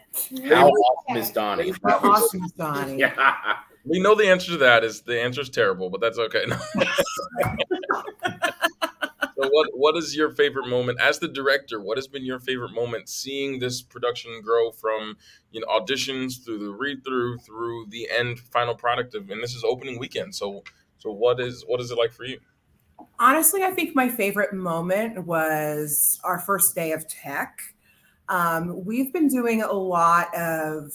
How 0.44 0.68
awesome 0.68 1.16
is 1.16 1.30
Donnie? 1.30 1.72
How 1.84 1.98
awesome 1.98 2.44
is 2.44 2.52
Donnie? 2.52 2.98
Yeah. 2.98 3.56
We 3.84 4.00
know 4.00 4.14
the 4.14 4.28
answer 4.28 4.52
to 4.52 4.58
that 4.58 4.82
is 4.82 5.02
the 5.02 5.20
answer 5.20 5.42
is 5.42 5.50
terrible, 5.50 5.90
but 5.90 6.00
that's 6.00 6.18
okay. 6.18 6.44
so 9.36 9.48
what 9.50 9.68
what 9.74 9.96
is 9.96 10.16
your 10.16 10.30
favorite 10.30 10.68
moment 10.68 11.00
as 11.00 11.18
the 11.18 11.28
director? 11.28 11.80
What 11.80 11.98
has 11.98 12.08
been 12.08 12.24
your 12.24 12.38
favorite 12.38 12.72
moment 12.72 13.10
seeing 13.10 13.58
this 13.58 13.82
production 13.82 14.40
grow 14.42 14.70
from 14.70 15.16
you 15.50 15.60
know 15.60 15.66
auditions 15.66 16.42
through 16.42 16.60
the 16.60 16.72
read 16.72 17.04
through 17.04 17.38
through 17.38 17.86
the 17.90 18.08
end 18.10 18.40
final 18.40 18.74
product 18.74 19.14
of 19.14 19.28
and 19.28 19.42
this 19.42 19.54
is 19.54 19.64
opening 19.64 19.98
weekend. 19.98 20.34
So 20.34 20.64
so 20.96 21.10
what 21.12 21.38
is 21.38 21.64
what 21.66 21.80
is 21.80 21.90
it 21.90 21.98
like 21.98 22.12
for 22.12 22.24
you? 22.24 22.40
Honestly, 23.18 23.64
I 23.64 23.70
think 23.70 23.94
my 23.94 24.08
favorite 24.08 24.54
moment 24.54 25.26
was 25.26 26.18
our 26.24 26.38
first 26.38 26.74
day 26.74 26.92
of 26.92 27.06
tech. 27.06 27.60
Um, 28.28 28.84
we've 28.84 29.12
been 29.12 29.28
doing 29.28 29.62
a 29.62 29.72
lot 29.72 30.34
of 30.34 30.92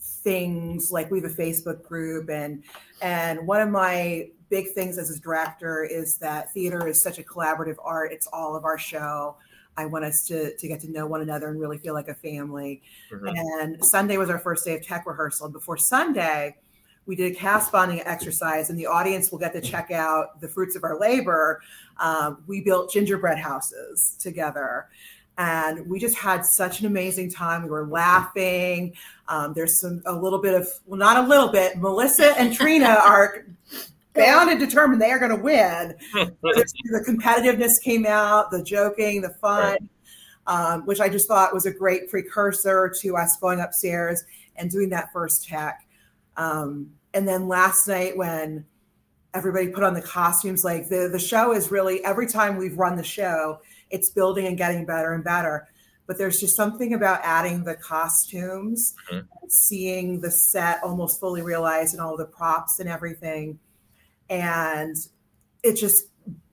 things 0.00 0.92
like 0.92 1.10
we 1.10 1.20
have 1.20 1.30
a 1.30 1.34
Facebook 1.34 1.82
group 1.82 2.30
and 2.30 2.62
and 3.00 3.44
one 3.46 3.60
of 3.60 3.68
my 3.68 4.28
big 4.48 4.72
things 4.72 4.98
as 4.98 5.10
a 5.10 5.18
director 5.18 5.82
is 5.82 6.18
that 6.18 6.52
theater 6.52 6.86
is 6.86 7.02
such 7.02 7.18
a 7.18 7.22
collaborative 7.22 7.76
art. 7.82 8.12
It's 8.12 8.26
all 8.28 8.54
of 8.54 8.64
our 8.64 8.78
show. 8.78 9.36
I 9.76 9.86
want 9.86 10.04
us 10.04 10.26
to 10.26 10.54
to 10.54 10.68
get 10.68 10.80
to 10.80 10.90
know 10.90 11.06
one 11.06 11.22
another 11.22 11.48
and 11.48 11.58
really 11.58 11.78
feel 11.78 11.94
like 11.94 12.08
a 12.08 12.14
family. 12.14 12.82
Mm-hmm. 13.10 13.28
And 13.28 13.84
Sunday 13.84 14.16
was 14.18 14.30
our 14.30 14.38
first 14.38 14.64
day 14.64 14.76
of 14.76 14.86
tech 14.86 15.06
rehearsal. 15.06 15.46
And 15.46 15.52
before 15.52 15.78
Sunday, 15.78 16.56
we 17.06 17.16
did 17.16 17.32
a 17.32 17.34
cast 17.34 17.72
bonding 17.72 18.02
exercise, 18.02 18.70
and 18.70 18.78
the 18.78 18.86
audience 18.86 19.32
will 19.32 19.38
get 19.38 19.52
to 19.54 19.60
check 19.60 19.90
out 19.90 20.40
the 20.40 20.48
fruits 20.48 20.76
of 20.76 20.84
our 20.84 21.00
labor. 21.00 21.62
Um, 21.98 22.44
we 22.46 22.60
built 22.60 22.92
gingerbread 22.92 23.38
houses 23.38 24.16
together 24.20 24.88
and 25.38 25.86
we 25.88 25.98
just 25.98 26.16
had 26.16 26.44
such 26.44 26.80
an 26.80 26.86
amazing 26.86 27.30
time. 27.30 27.62
We 27.62 27.70
were 27.70 27.86
laughing. 27.86 28.94
Um, 29.28 29.54
there's 29.54 29.80
some 29.80 30.02
a 30.06 30.12
little 30.12 30.40
bit 30.40 30.54
of 30.54 30.68
well, 30.86 30.98
not 30.98 31.24
a 31.24 31.26
little 31.26 31.48
bit. 31.48 31.78
Melissa 31.78 32.38
and 32.38 32.54
Trina 32.54 32.98
are 33.04 33.46
bound 34.14 34.50
and 34.50 34.60
determined 34.60 35.00
they 35.00 35.10
are 35.10 35.18
going 35.18 35.34
to 35.34 35.42
win. 35.42 35.94
the 36.12 37.04
competitiveness 37.06 37.80
came 37.80 38.04
out, 38.06 38.50
the 38.50 38.62
joking, 38.62 39.22
the 39.22 39.30
fun, 39.30 39.88
um, 40.46 40.84
which 40.84 41.00
I 41.00 41.08
just 41.08 41.28
thought 41.28 41.54
was 41.54 41.66
a 41.66 41.72
great 41.72 42.10
precursor 42.10 42.92
to 43.00 43.16
us 43.16 43.36
going 43.38 43.60
upstairs 43.60 44.22
and 44.56 44.70
doing 44.70 44.90
that 44.90 45.12
first 45.12 45.48
tech. 45.48 45.86
Um, 46.36 46.90
and 47.14 47.26
then 47.26 47.48
last 47.48 47.88
night 47.88 48.16
when 48.16 48.66
everybody 49.34 49.68
put 49.68 49.82
on 49.82 49.94
the 49.94 50.02
costumes, 50.02 50.62
like 50.62 50.88
the 50.88 51.08
the 51.10 51.18
show 51.18 51.52
is 51.52 51.70
really 51.70 52.04
every 52.04 52.26
time 52.26 52.56
we've 52.56 52.76
run 52.76 52.96
the 52.96 53.02
show 53.02 53.60
it's 53.92 54.10
building 54.10 54.46
and 54.46 54.58
getting 54.58 54.84
better 54.84 55.12
and 55.12 55.22
better. 55.22 55.68
But 56.06 56.18
there's 56.18 56.40
just 56.40 56.56
something 56.56 56.94
about 56.94 57.20
adding 57.22 57.62
the 57.62 57.76
costumes, 57.76 58.94
mm-hmm. 59.10 59.26
seeing 59.48 60.20
the 60.20 60.30
set 60.30 60.82
almost 60.82 61.20
fully 61.20 61.42
realized 61.42 61.94
and 61.94 62.02
all 62.02 62.16
the 62.16 62.24
props 62.24 62.80
and 62.80 62.88
everything. 62.88 63.60
And 64.28 64.96
it 65.62 65.76
just 65.76 66.06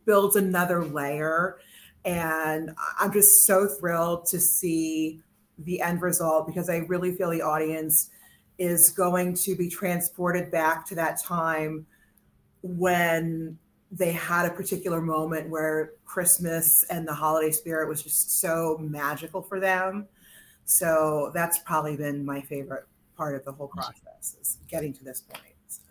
builds 0.06 0.36
another 0.36 0.86
layer. 0.86 1.58
And 2.06 2.72
I'm 3.00 3.12
just 3.12 3.46
so 3.46 3.68
thrilled 3.68 4.28
to 4.28 4.40
see 4.40 5.22
the 5.58 5.82
end 5.82 6.02
result 6.02 6.48
because 6.48 6.70
I 6.70 6.78
really 6.88 7.16
feel 7.16 7.32
the 7.32 7.42
audience 7.42 8.10
is 8.58 8.92
going 8.92 9.34
to 9.34 9.56
be 9.56 9.70
transported 9.70 10.52
back 10.52 10.86
to 10.88 10.96
that 10.96 11.22
time 11.22 11.86
when 12.62 13.58
they 13.92 14.12
had 14.12 14.46
a 14.46 14.52
particular 14.52 15.02
moment 15.02 15.50
where 15.50 15.94
Christmas 16.06 16.86
and 16.90 17.08
the 17.08 17.14
holiday 17.14 17.52
spirit 17.52 17.90
was 17.90 18.04
just 18.04 18.40
so 18.40 18.78
magical 18.82 19.42
for 19.42 19.60
them. 19.60 20.08
So 20.66 21.32
that's 21.34 21.60
probably 21.60 21.98
been 21.98 22.24
my 22.24 22.42
favorite 22.42 22.86
part 23.18 23.36
of 23.36 23.44
the 23.44 23.52
whole 23.52 23.68
process 23.68 24.38
is 24.40 24.58
getting 24.68 24.94
to 24.94 25.04
this 25.04 25.22
point. 25.22 25.56
So. 25.68 25.82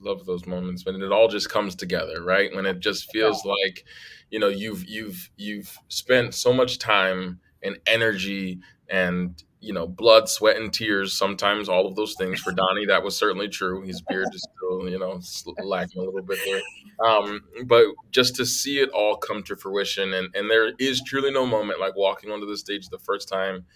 Love 0.00 0.26
those 0.26 0.46
moments 0.46 0.84
when 0.84 1.00
it 1.00 1.12
all 1.12 1.28
just 1.28 1.48
comes 1.48 1.76
together, 1.76 2.22
right? 2.22 2.54
When 2.54 2.66
it 2.66 2.80
just 2.80 3.10
feels 3.12 3.44
yeah. 3.44 3.52
like, 3.52 3.84
you 4.30 4.40
know, 4.40 4.48
you've 4.48 4.84
you've 4.84 5.30
you've 5.36 5.78
spent 5.88 6.34
so 6.34 6.52
much 6.52 6.78
time 6.78 7.40
and 7.62 7.78
energy 7.86 8.60
and 8.90 9.42
you 9.60 9.72
know, 9.72 9.86
blood, 9.86 10.28
sweat, 10.28 10.56
and 10.56 10.72
tears. 10.72 11.12
Sometimes 11.12 11.68
all 11.68 11.86
of 11.86 11.96
those 11.96 12.14
things 12.14 12.40
for 12.40 12.52
Donnie. 12.52 12.86
That 12.86 13.02
was 13.02 13.16
certainly 13.16 13.48
true. 13.48 13.82
His 13.82 14.00
beard 14.02 14.28
is 14.32 14.46
still, 14.56 14.88
you 14.88 14.98
know, 14.98 15.20
lacking 15.64 16.02
a 16.02 16.04
little 16.04 16.22
bit 16.22 16.38
there. 16.44 16.60
Um, 17.04 17.42
but 17.66 17.86
just 18.10 18.36
to 18.36 18.46
see 18.46 18.78
it 18.80 18.90
all 18.90 19.16
come 19.16 19.42
to 19.44 19.56
fruition, 19.56 20.12
and 20.14 20.34
and 20.34 20.50
there 20.50 20.72
is 20.78 21.02
truly 21.02 21.30
no 21.30 21.46
moment 21.46 21.80
like 21.80 21.96
walking 21.96 22.30
onto 22.30 22.46
the 22.46 22.56
stage 22.56 22.88
the 22.88 22.98
first 22.98 23.28
time 23.28 23.66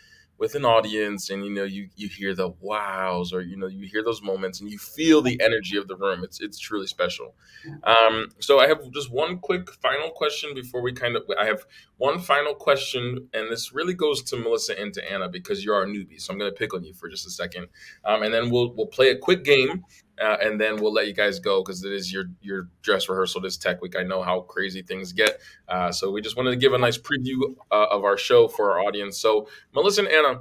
with 0.43 0.57
an 0.57 0.65
audience 0.65 1.31
and 1.31 1.45
you 1.45 1.53
know 1.53 1.63
you 1.63 1.89
you 1.95 2.09
hear 2.09 2.35
the 2.35 2.49
wows 2.61 3.33
or 3.33 3.43
you 3.43 3.57
know 3.57 3.69
you 3.69 3.87
hear 3.87 4.03
those 4.03 4.21
moments 4.21 4.61
and 4.61 4.69
you 4.69 4.77
feel 4.77 5.23
the 5.23 5.41
energy 5.41 5.77
of 5.77 5.87
the 5.87 5.95
room. 5.95 6.25
It's 6.25 6.41
it's 6.41 6.59
truly 6.59 6.89
special. 6.89 7.37
Um, 7.85 8.27
so 8.41 8.59
i 8.59 8.67
have 8.67 8.81
just 8.91 9.13
one 9.13 9.39
quick 9.39 9.71
final 9.75 10.11
question 10.11 10.53
before 10.53 10.83
we 10.83 10.93
kind 10.93 11.15
of 11.15 11.23
i 11.39 11.47
have 11.47 11.65
one 11.99 12.19
final 12.19 12.55
question 12.55 13.29
and 13.33 13.53
this 13.53 13.73
really 13.73 13.95
goes 13.95 14.21
to 14.25 14.37
melissa 14.37 14.77
and 14.81 14.93
to 14.95 15.13
anna 15.13 15.29
because 15.29 15.65
you're 15.65 15.77
our 15.77 15.87
newbie. 15.87 16.21
So 16.21 16.33
i'm 16.33 16.41
going 16.41 16.51
to 16.51 16.59
pick 16.59 16.75
on 16.75 16.83
you 16.83 16.93
for 16.93 17.09
just 17.09 17.25
a 17.25 17.31
second. 17.31 17.69
Um, 18.05 18.25
and 18.25 18.35
then 18.35 18.51
we'll 18.51 18.73
we'll 18.75 18.89
play 18.99 19.11
a 19.11 19.17
quick 19.17 19.45
game 19.45 19.85
uh, 20.21 20.37
and 20.40 20.61
then 20.61 20.76
we'll 20.76 20.92
let 20.92 21.07
you 21.07 21.14
guys 21.14 21.38
go 21.38 21.62
because 21.62 21.85
it 21.85 21.92
is 21.92 22.12
your 22.12 22.25
your 22.40 22.69
dress 22.83 23.09
rehearsal 23.09 23.40
this 23.40 23.57
tech 23.57 23.81
week. 23.81 23.97
I 23.97 24.02
know 24.02 24.23
how 24.23 24.40
crazy 24.40 24.83
things 24.83 25.12
get, 25.12 25.40
uh, 25.69 25.92
so 25.92 26.11
we 26.11 26.21
just 26.21 26.37
wanted 26.37 26.50
to 26.50 26.57
give 26.57 26.73
a 26.73 26.78
nice 26.78 26.99
preview 26.99 27.54
uh, 27.71 27.87
of 27.90 28.04
our 28.04 28.16
show 28.16 28.49
for 28.49 28.73
our 28.73 28.81
audience. 28.81 29.19
So, 29.19 29.49
Melissa 29.75 30.02
and 30.02 30.11
Anna, 30.11 30.40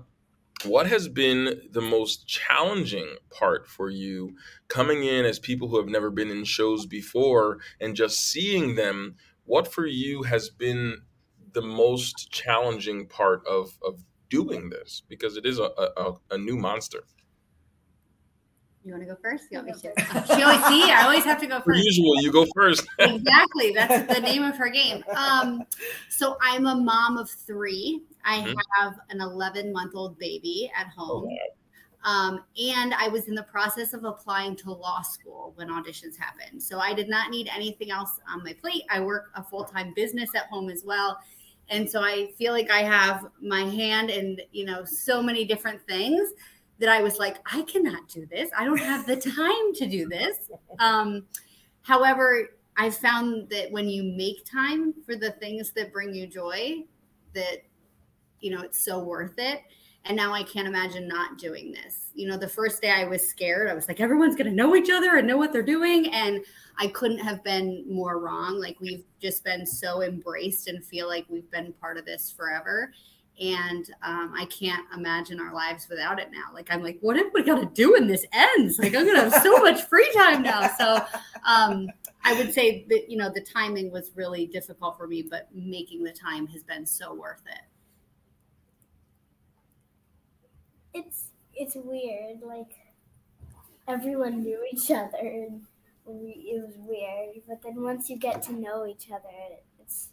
what 0.66 0.88
has 0.88 1.08
been 1.08 1.62
the 1.72 1.82
most 1.82 2.28
challenging 2.28 3.16
part 3.30 3.68
for 3.68 3.90
you 3.90 4.36
coming 4.68 5.04
in 5.04 5.26
as 5.26 5.40
people 5.40 5.70
who 5.70 5.78
have 5.78 5.88
never 5.88 6.10
been 6.10 6.30
in 6.30 6.44
shows 6.44 6.86
before 6.86 7.60
and 7.80 7.96
just 7.96 8.20
seeing 8.20 8.76
them? 8.76 9.16
What 9.46 9.68
for 9.72 9.86
you 9.86 10.24
has 10.24 10.50
been 10.50 11.02
the 11.54 11.62
most 11.62 12.32
challenging 12.32 13.08
part 13.08 13.46
of 13.48 13.78
of 13.86 14.04
doing 14.30 14.70
this 14.70 15.04
because 15.08 15.38
it 15.38 15.46
is 15.46 15.60
a, 15.60 15.70
a, 15.78 16.14
a 16.32 16.38
new 16.38 16.58
monster. 16.58 17.04
You 18.84 18.94
want 18.94 19.04
to 19.04 19.10
go 19.14 19.18
first? 19.22 19.46
You 19.52 19.60
want 19.60 19.68
me 19.68 19.74
to? 19.74 20.26
She 20.36 20.42
always 20.42 20.66
see. 20.66 20.92
I 20.92 21.04
always 21.04 21.24
have 21.24 21.40
to 21.42 21.48
go 21.48 21.60
first. 21.66 21.84
usual, 21.84 22.20
you 22.22 22.32
go 22.32 22.48
first. 22.56 22.88
exactly. 23.00 23.72
That's 23.74 24.12
the 24.14 24.22
name 24.22 24.44
of 24.44 24.58
her 24.58 24.70
game. 24.70 25.04
Um, 25.16 25.64
so 26.10 26.38
I'm 26.42 26.66
a 26.66 26.76
mom 26.76 27.18
of 27.18 27.30
three. 27.30 28.02
I 28.26 28.40
mm-hmm. 28.40 28.54
have 28.80 28.96
an 29.10 29.22
11 29.22 29.72
month 29.72 29.96
old 29.96 30.18
baby 30.18 30.72
at 30.76 30.88
oh, 30.98 31.06
home. 31.06 31.24
Oh, 31.26 31.28
wow. 31.28 31.38
Um, 32.04 32.44
and 32.60 32.96
I 32.96 33.08
was 33.10 33.28
in 33.28 33.36
the 33.36 33.44
process 33.44 33.94
of 33.94 34.04
applying 34.04 34.56
to 34.58 34.72
law 34.72 35.02
school 35.04 35.54
when 35.56 35.70
auditions 35.70 36.18
happened. 36.18 36.62
So 36.62 36.80
I 36.80 36.96
did 36.96 37.08
not 37.08 37.30
need 37.30 37.48
anything 37.54 37.92
else 37.92 38.20
on 38.28 38.44
my 38.44 38.54
plate. 38.54 38.84
I 38.90 39.00
work 39.02 39.30
a 39.36 39.44
full 39.44 39.66
time 39.66 39.94
business 39.96 40.32
at 40.36 40.48
home 40.48 40.70
as 40.72 40.84
well. 40.84 41.20
And 41.70 41.90
so 41.90 42.02
I 42.02 42.32
feel 42.38 42.54
like 42.54 42.72
I 42.72 42.82
have 42.82 43.28
my 43.40 43.62
hand 43.62 44.10
in, 44.10 44.40
you 44.52 44.66
know, 44.66 44.84
so 44.84 45.22
many 45.22 45.46
different 45.46 45.80
things 45.88 46.32
that 46.82 46.90
I 46.90 47.02
was 47.02 47.20
like, 47.20 47.38
I 47.46 47.62
cannot 47.62 48.08
do 48.10 48.26
this. 48.26 48.50
I 48.58 48.66
don't 48.66 48.80
have 48.80 49.06
the 49.06 49.16
time 49.36 49.74
to 49.76 49.88
do 49.88 50.10
this. 50.10 50.50
Um, 50.80 51.26
however, 51.84 52.50
I've 52.76 52.98
found 52.98 53.50
that 53.50 53.72
when 53.72 53.88
you 53.88 54.04
make 54.04 54.46
time 54.52 54.94
for 55.06 55.16
the 55.16 55.32
things 55.34 55.72
that 55.74 55.94
bring 55.94 56.14
you 56.14 56.26
joy, 56.26 56.84
that 57.34 57.58
you 58.40 58.50
know 58.50 58.64
it's 58.64 58.84
so 58.84 59.00
worth 59.00 59.36
it. 59.38 59.62
And 60.06 60.18
now 60.18 60.34
I 60.34 60.42
can't 60.42 60.68
imagine 60.68 61.08
not 61.08 61.38
doing 61.38 61.72
this. 61.72 62.10
You 62.16 62.28
know, 62.28 62.36
the 62.36 62.48
first 62.48 62.82
day 62.82 62.90
I 62.90 63.04
was 63.04 63.30
scared. 63.30 63.70
I 63.70 63.76
was 63.76 63.88
like, 63.88 64.00
everyone's 64.00 64.36
going 64.36 64.50
to 64.50 64.56
know 64.56 64.76
each 64.76 64.90
other 64.90 65.18
and 65.18 65.28
know 65.28 65.38
what 65.38 65.54
they're 65.54 65.62
doing. 65.62 66.08
And 66.12 66.44
I 66.80 66.88
couldn't 66.88 67.20
have 67.20 67.44
been 67.44 67.86
more 67.88 68.18
wrong. 68.18 68.60
Like, 68.60 68.80
we've 68.80 69.04
just 69.22 69.44
been 69.44 69.64
so 69.64 70.02
embraced 70.02 70.68
and 70.68 70.84
feel 70.84 71.08
like 71.08 71.28
we've 71.30 71.52
been 71.52 71.72
part 71.74 72.00
of 72.00 72.06
this 72.06 72.32
forever 72.32 72.92
and 73.42 73.90
um, 74.04 74.34
I 74.38 74.46
can't 74.46 74.86
imagine 74.96 75.40
our 75.40 75.52
lives 75.52 75.88
without 75.90 76.20
it 76.20 76.30
now. 76.32 76.54
Like 76.54 76.68
I'm 76.70 76.84
like, 76.84 77.00
what 77.02 77.18
have 77.18 77.26
we 77.34 77.42
got 77.44 77.60
to 77.60 77.66
do 77.66 77.94
when 77.94 78.08
this 78.08 78.24
ends? 78.32 78.78
Like 78.78 78.94
I'm 78.94 79.06
gonna 79.06 79.30
have 79.30 79.42
so 79.42 79.58
much 79.64 79.82
free 79.86 80.10
time 80.16 80.44
now. 80.44 80.70
So 80.78 81.04
um, 81.44 81.88
I 82.24 82.36
would 82.36 82.54
say 82.54 82.86
that 82.90 83.10
you 83.10 83.18
know 83.18 83.32
the 83.34 83.42
timing 83.42 83.92
was 83.92 84.12
really 84.14 84.46
difficult 84.46 84.96
for 84.96 85.08
me, 85.08 85.24
but 85.24 85.50
making 85.54 86.04
the 86.04 86.12
time 86.12 86.46
has 86.48 86.62
been 86.62 86.86
so 86.86 87.16
worth 87.16 87.42
it. 87.48 87.62
It's 90.94 91.30
it's 91.56 91.76
weird. 91.76 92.42
Like 92.44 92.76
everyone 93.88 94.44
knew 94.44 94.64
each 94.72 94.92
other, 94.92 95.18
and 95.20 95.66
we, 96.06 96.54
it 96.54 96.62
was 96.64 96.76
weird. 96.78 97.42
But 97.48 97.64
then 97.64 97.82
once 97.82 98.08
you 98.08 98.18
get 98.18 98.44
to 98.44 98.54
know 98.54 98.86
each 98.86 99.10
other, 99.10 99.30
it's 99.80 100.10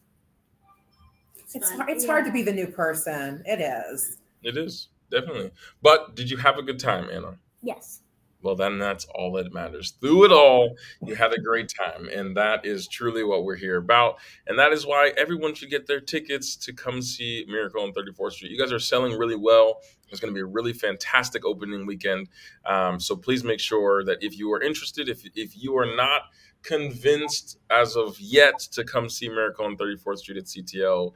It's 1.55 1.71
hard, 1.71 1.91
it's 1.91 2.07
hard 2.07 2.25
to 2.27 2.33
be 2.33 2.43
the 2.43 2.53
new 2.53 2.67
person. 2.67 3.43
It 3.47 3.61
is. 3.61 4.19
It 4.43 4.57
is 4.57 4.89
definitely. 5.11 5.51
But 5.83 6.15
did 6.15 6.31
you 6.31 6.37
have 6.37 6.59
a 6.59 6.63
good 6.63 6.79
time, 6.79 7.09
Anna? 7.11 7.39
yes. 7.63 8.03
Well, 8.41 8.55
then 8.55 8.79
that's 8.79 9.05
all 9.17 9.33
that 9.33 9.53
matters. 9.53 9.95
Through 10.01 10.27
it 10.27 10.33
all, 10.33 10.77
you 11.05 11.17
had 11.17 11.33
a 11.33 11.41
great 11.41 11.69
time. 11.69 12.09
And 12.09 12.37
that 12.37 12.65
is 12.65 12.87
truly 12.87 13.25
what 13.25 13.45
we're 13.45 13.57
here 13.57 13.79
about. 13.79 14.19
And 14.47 14.57
that 14.61 14.73
is 14.73 14.87
why 14.87 15.13
everyone 15.17 15.55
should 15.55 15.71
get 15.71 15.89
their 15.89 16.01
tickets 16.01 16.55
to 16.57 16.73
come 16.73 17.03
see 17.03 17.45
Miracle 17.49 17.83
on 17.83 17.93
34th 17.93 18.33
Street. 18.35 18.53
You 18.53 18.59
guys 18.59 18.73
are 18.73 18.79
selling 18.79 19.19
really 19.19 19.35
well. 19.35 19.81
It's 20.09 20.21
going 20.21 20.33
to 20.33 20.37
be 20.37 20.43
a 20.43 20.47
really 20.47 20.73
fantastic 20.73 21.45
opening 21.45 21.85
weekend. 21.85 22.29
Um, 22.65 23.01
so 23.01 23.17
please 23.17 23.43
make 23.43 23.59
sure 23.59 24.05
that 24.05 24.19
if 24.23 24.39
you 24.39 24.53
are 24.53 24.63
interested, 24.63 25.09
if, 25.09 25.23
if 25.35 25.61
you 25.61 25.77
are 25.77 25.97
not 25.97 26.23
convinced 26.63 27.59
as 27.71 27.97
of 27.97 28.19
yet 28.21 28.59
to 28.59 28.85
come 28.85 29.09
see 29.09 29.29
Miracle 29.29 29.65
on 29.65 29.77
34th 29.77 30.19
Street 30.19 30.39
at 30.39 30.45
CTL, 30.45 31.13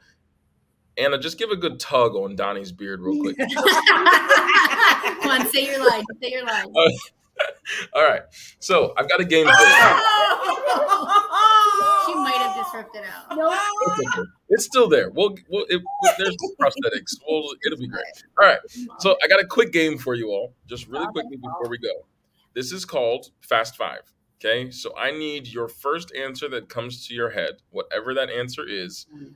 Anna, 0.97 1.17
just 1.17 1.37
give 1.37 1.49
a 1.49 1.55
good 1.55 1.79
tug 1.79 2.15
on 2.15 2.35
Donnie's 2.35 2.71
beard 2.71 3.01
real 3.01 3.19
quick. 3.19 3.37
Come 5.23 5.31
on, 5.31 5.47
say 5.47 5.65
your 5.65 5.89
line. 5.89 6.03
Say 6.21 6.31
your 6.31 6.45
line. 6.45 6.67
Uh, 7.35 7.45
all 7.95 8.03
right. 8.03 8.21
So 8.59 8.93
I've 8.95 9.09
got 9.09 9.19
a 9.19 9.25
game 9.25 9.45
for 9.45 9.51
you. 9.51 9.65
She 12.05 12.13
might 12.15 12.37
have 12.37 12.55
just 12.55 12.73
ripped 12.75 12.95
it 12.95 13.03
out. 13.05 13.35
No. 13.35 13.51
It's 13.51 13.99
okay. 13.99 14.29
It's 14.49 14.65
still 14.65 14.87
there. 14.87 15.09
We'll, 15.09 15.35
we'll 15.49 15.65
it, 15.67 15.81
there's 16.19 16.37
prosthetics. 16.61 17.17
We'll, 17.27 17.55
it'll 17.65 17.79
be 17.79 17.87
great. 17.87 18.05
All 18.39 18.47
right. 18.47 18.59
So 18.99 19.17
I 19.23 19.27
got 19.27 19.41
a 19.41 19.47
quick 19.47 19.71
game 19.71 19.97
for 19.97 20.13
you 20.13 20.29
all, 20.29 20.53
just 20.67 20.87
really 20.87 21.07
quickly 21.07 21.37
before 21.37 21.69
we 21.69 21.79
go. 21.79 22.05
This 22.53 22.71
is 22.71 22.85
called 22.85 23.31
Fast 23.41 23.75
Five. 23.77 24.13
Okay. 24.39 24.69
So 24.69 24.95
I 24.95 25.11
need 25.11 25.47
your 25.47 25.67
first 25.67 26.13
answer 26.15 26.47
that 26.49 26.69
comes 26.69 27.07
to 27.07 27.15
your 27.15 27.31
head, 27.31 27.55
whatever 27.71 28.13
that 28.13 28.29
answer 28.29 28.63
is, 28.67 29.07
mm. 29.13 29.31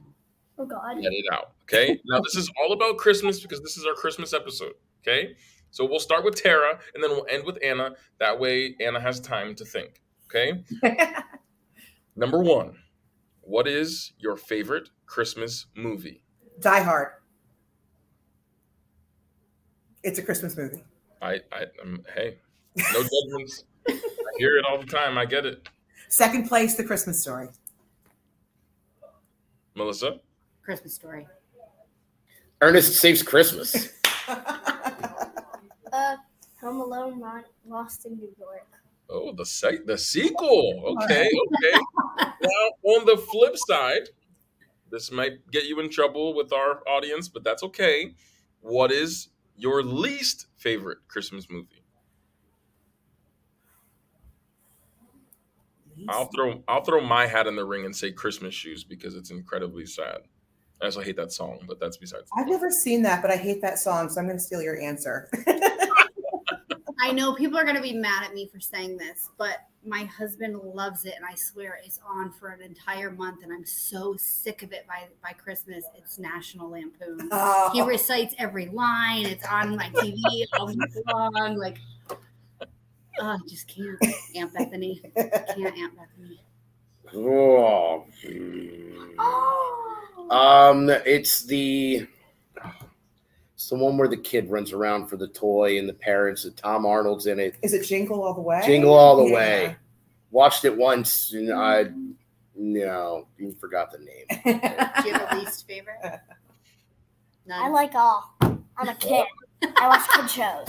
Oh 0.59 0.65
God. 0.65 1.01
get 1.01 1.11
it 1.11 1.25
out. 1.31 1.51
Okay. 1.63 1.99
Now 2.05 2.19
this 2.19 2.35
is 2.35 2.49
all 2.61 2.73
about 2.73 2.97
Christmas 2.97 3.39
because 3.39 3.61
this 3.61 3.77
is 3.77 3.85
our 3.85 3.93
Christmas 3.93 4.33
episode. 4.33 4.73
Okay. 5.01 5.35
So 5.71 5.85
we'll 5.85 5.99
start 5.99 6.23
with 6.23 6.35
Tara 6.41 6.79
and 6.95 7.03
then 7.03 7.11
we'll 7.11 7.27
end 7.29 7.45
with 7.45 7.59
Anna. 7.63 7.91
That 8.19 8.39
way 8.39 8.75
Anna 8.79 8.99
has 8.99 9.19
time 9.19 9.53
to 9.55 9.65
think. 9.65 10.01
Okay. 10.25 10.63
Number 12.15 12.41
one, 12.41 12.75
what 13.41 13.67
is 13.67 14.13
your 14.17 14.35
favorite 14.35 14.89
Christmas 15.05 15.67
movie? 15.75 16.23
Die 16.59 16.81
Hard. 16.81 17.09
It's 20.03 20.17
a 20.19 20.23
Christmas 20.23 20.57
movie. 20.57 20.83
I, 21.21 21.39
I, 21.51 21.65
um, 21.83 22.03
hey, 22.15 22.37
no 22.75 23.03
judgments. 23.03 23.65
I 23.87 23.93
hear 24.37 24.57
it 24.57 24.65
all 24.65 24.79
the 24.79 24.85
time. 24.85 25.17
I 25.17 25.25
get 25.25 25.45
it. 25.45 25.67
Second 26.09 26.47
place, 26.47 26.75
The 26.75 26.83
Christmas 26.83 27.21
Story. 27.21 27.49
Melissa, 29.75 30.19
Christmas 30.67 30.95
story. 30.95 31.25
Ernest 32.59 32.95
Saves 32.95 33.23
Christmas. 33.23 33.89
Uh, 35.93 36.17
Home 36.59 36.81
Alone, 36.81 37.17
not 37.21 37.45
Lost 37.65 38.05
in 38.05 38.17
New 38.17 38.29
York. 38.37 38.67
oh, 39.09 39.31
the 39.33 39.45
se- 39.45 39.85
the 39.85 39.97
sequel. 39.97 40.83
Okay, 40.85 41.25
okay. 41.25 41.79
now, 42.41 42.91
on 42.91 43.05
the 43.05 43.15
flip 43.31 43.55
side, 43.55 44.09
this 44.91 45.09
might 45.09 45.49
get 45.49 45.63
you 45.63 45.79
in 45.79 45.89
trouble 45.89 46.35
with 46.35 46.51
our 46.51 46.81
audience, 46.87 47.29
but 47.29 47.45
that's 47.45 47.63
okay. 47.63 48.13
What 48.59 48.91
is 48.91 49.29
your 49.55 49.81
least 49.81 50.47
favorite 50.57 50.99
Christmas 51.07 51.47
movie? 51.49 51.83
I'll 56.09 56.29
throw 56.35 56.61
I'll 56.67 56.83
throw 56.83 56.99
my 56.99 57.25
hat 57.25 57.47
in 57.47 57.55
the 57.55 57.65
ring 57.65 57.85
and 57.85 57.95
say 57.95 58.11
Christmas 58.11 58.53
Shoes 58.53 58.83
because 58.83 59.15
it's 59.15 59.31
incredibly 59.31 59.85
sad. 59.85 60.17
I 60.81 60.85
also 60.85 61.01
hate 61.01 61.15
that 61.15 61.31
song, 61.31 61.59
but 61.67 61.79
that's 61.79 61.97
besides. 61.97 62.29
I've 62.37 62.47
never 62.47 62.69
seen 62.69 63.01
that, 63.03 63.21
but 63.21 63.31
I 63.31 63.35
hate 63.35 63.61
that 63.61 63.79
song, 63.79 64.09
so 64.09 64.19
I'm 64.19 64.27
going 64.27 64.37
to 64.37 64.43
steal 64.43 64.61
your 64.61 64.79
answer. 64.79 65.29
I 66.99 67.11
know 67.11 67.33
people 67.33 67.57
are 67.57 67.63
going 67.63 67.75
to 67.75 67.81
be 67.81 67.93
mad 67.93 68.23
at 68.25 68.33
me 68.33 68.49
for 68.51 68.59
saying 68.59 68.97
this, 68.97 69.29
but 69.37 69.57
my 69.85 70.03
husband 70.03 70.57
loves 70.57 71.05
it, 71.05 71.13
and 71.15 71.25
I 71.25 71.35
swear 71.35 71.79
it's 71.83 71.99
on 72.07 72.31
for 72.31 72.49
an 72.49 72.61
entire 72.61 73.11
month, 73.11 73.43
and 73.43 73.53
I'm 73.53 73.65
so 73.65 74.15
sick 74.17 74.63
of 74.63 74.73
it 74.73 74.85
by 74.87 75.07
by 75.23 75.31
Christmas. 75.33 75.85
It's 75.95 76.19
National 76.19 76.69
Lampoon. 76.69 77.29
Oh. 77.31 77.69
He 77.73 77.81
recites 77.81 78.35
every 78.37 78.67
line. 78.67 79.25
It's 79.25 79.45
on 79.47 79.75
my 79.75 79.89
TV 79.89 80.45
all 80.53 80.67
week 80.75 80.79
long. 81.07 81.57
Like, 81.57 81.77
oh, 82.11 82.17
I 83.21 83.37
just 83.47 83.67
can't. 83.67 83.97
Aunt 84.35 84.53
Bethany, 84.53 85.01
can't 85.15 85.77
Aunt 85.77 85.93
Bethany. 85.95 86.41
Oh. 87.13 88.05
Oh. 89.19 89.96
Um, 90.29 90.89
it's 90.89 91.45
the 91.45 92.07
it's 93.55 93.69
the 93.69 93.75
one 93.75 93.97
where 93.97 94.07
the 94.07 94.17
kid 94.17 94.49
runs 94.49 94.71
around 94.73 95.07
for 95.07 95.17
the 95.17 95.27
toy 95.27 95.79
and 95.79 95.87
the 95.89 95.93
parents. 95.93 96.45
And 96.45 96.55
Tom 96.55 96.85
Arnold's 96.85 97.25
in 97.27 97.39
it. 97.39 97.55
Is 97.61 97.73
it 97.73 97.85
Jingle 97.85 98.23
All 98.23 98.33
the 98.33 98.41
Way? 98.41 98.61
Jingle 98.65 98.93
all 98.93 99.17
the 99.17 99.25
Yeah. 99.29 99.35
way. 99.35 99.75
Watched 100.31 100.65
it 100.65 100.77
once 100.77 101.33
and 101.33 101.51
I, 101.51 101.79
you 101.79 102.85
know, 102.85 103.27
even 103.39 103.55
forgot 103.55 103.91
the 103.91 103.99
name. 103.99 104.25
Do 105.01 105.07
you 105.07 105.13
have 105.13 105.31
a 105.31 105.35
least 105.37 105.65
favorite? 105.67 106.19
None. 107.45 107.63
I 107.63 107.69
like 107.69 107.95
all. 107.95 108.35
I'm 108.41 108.89
a 108.89 108.95
kid. 108.95 109.25
I 109.63 109.87
watch 109.87 110.07
kid 110.09 110.29
shows. 110.29 110.65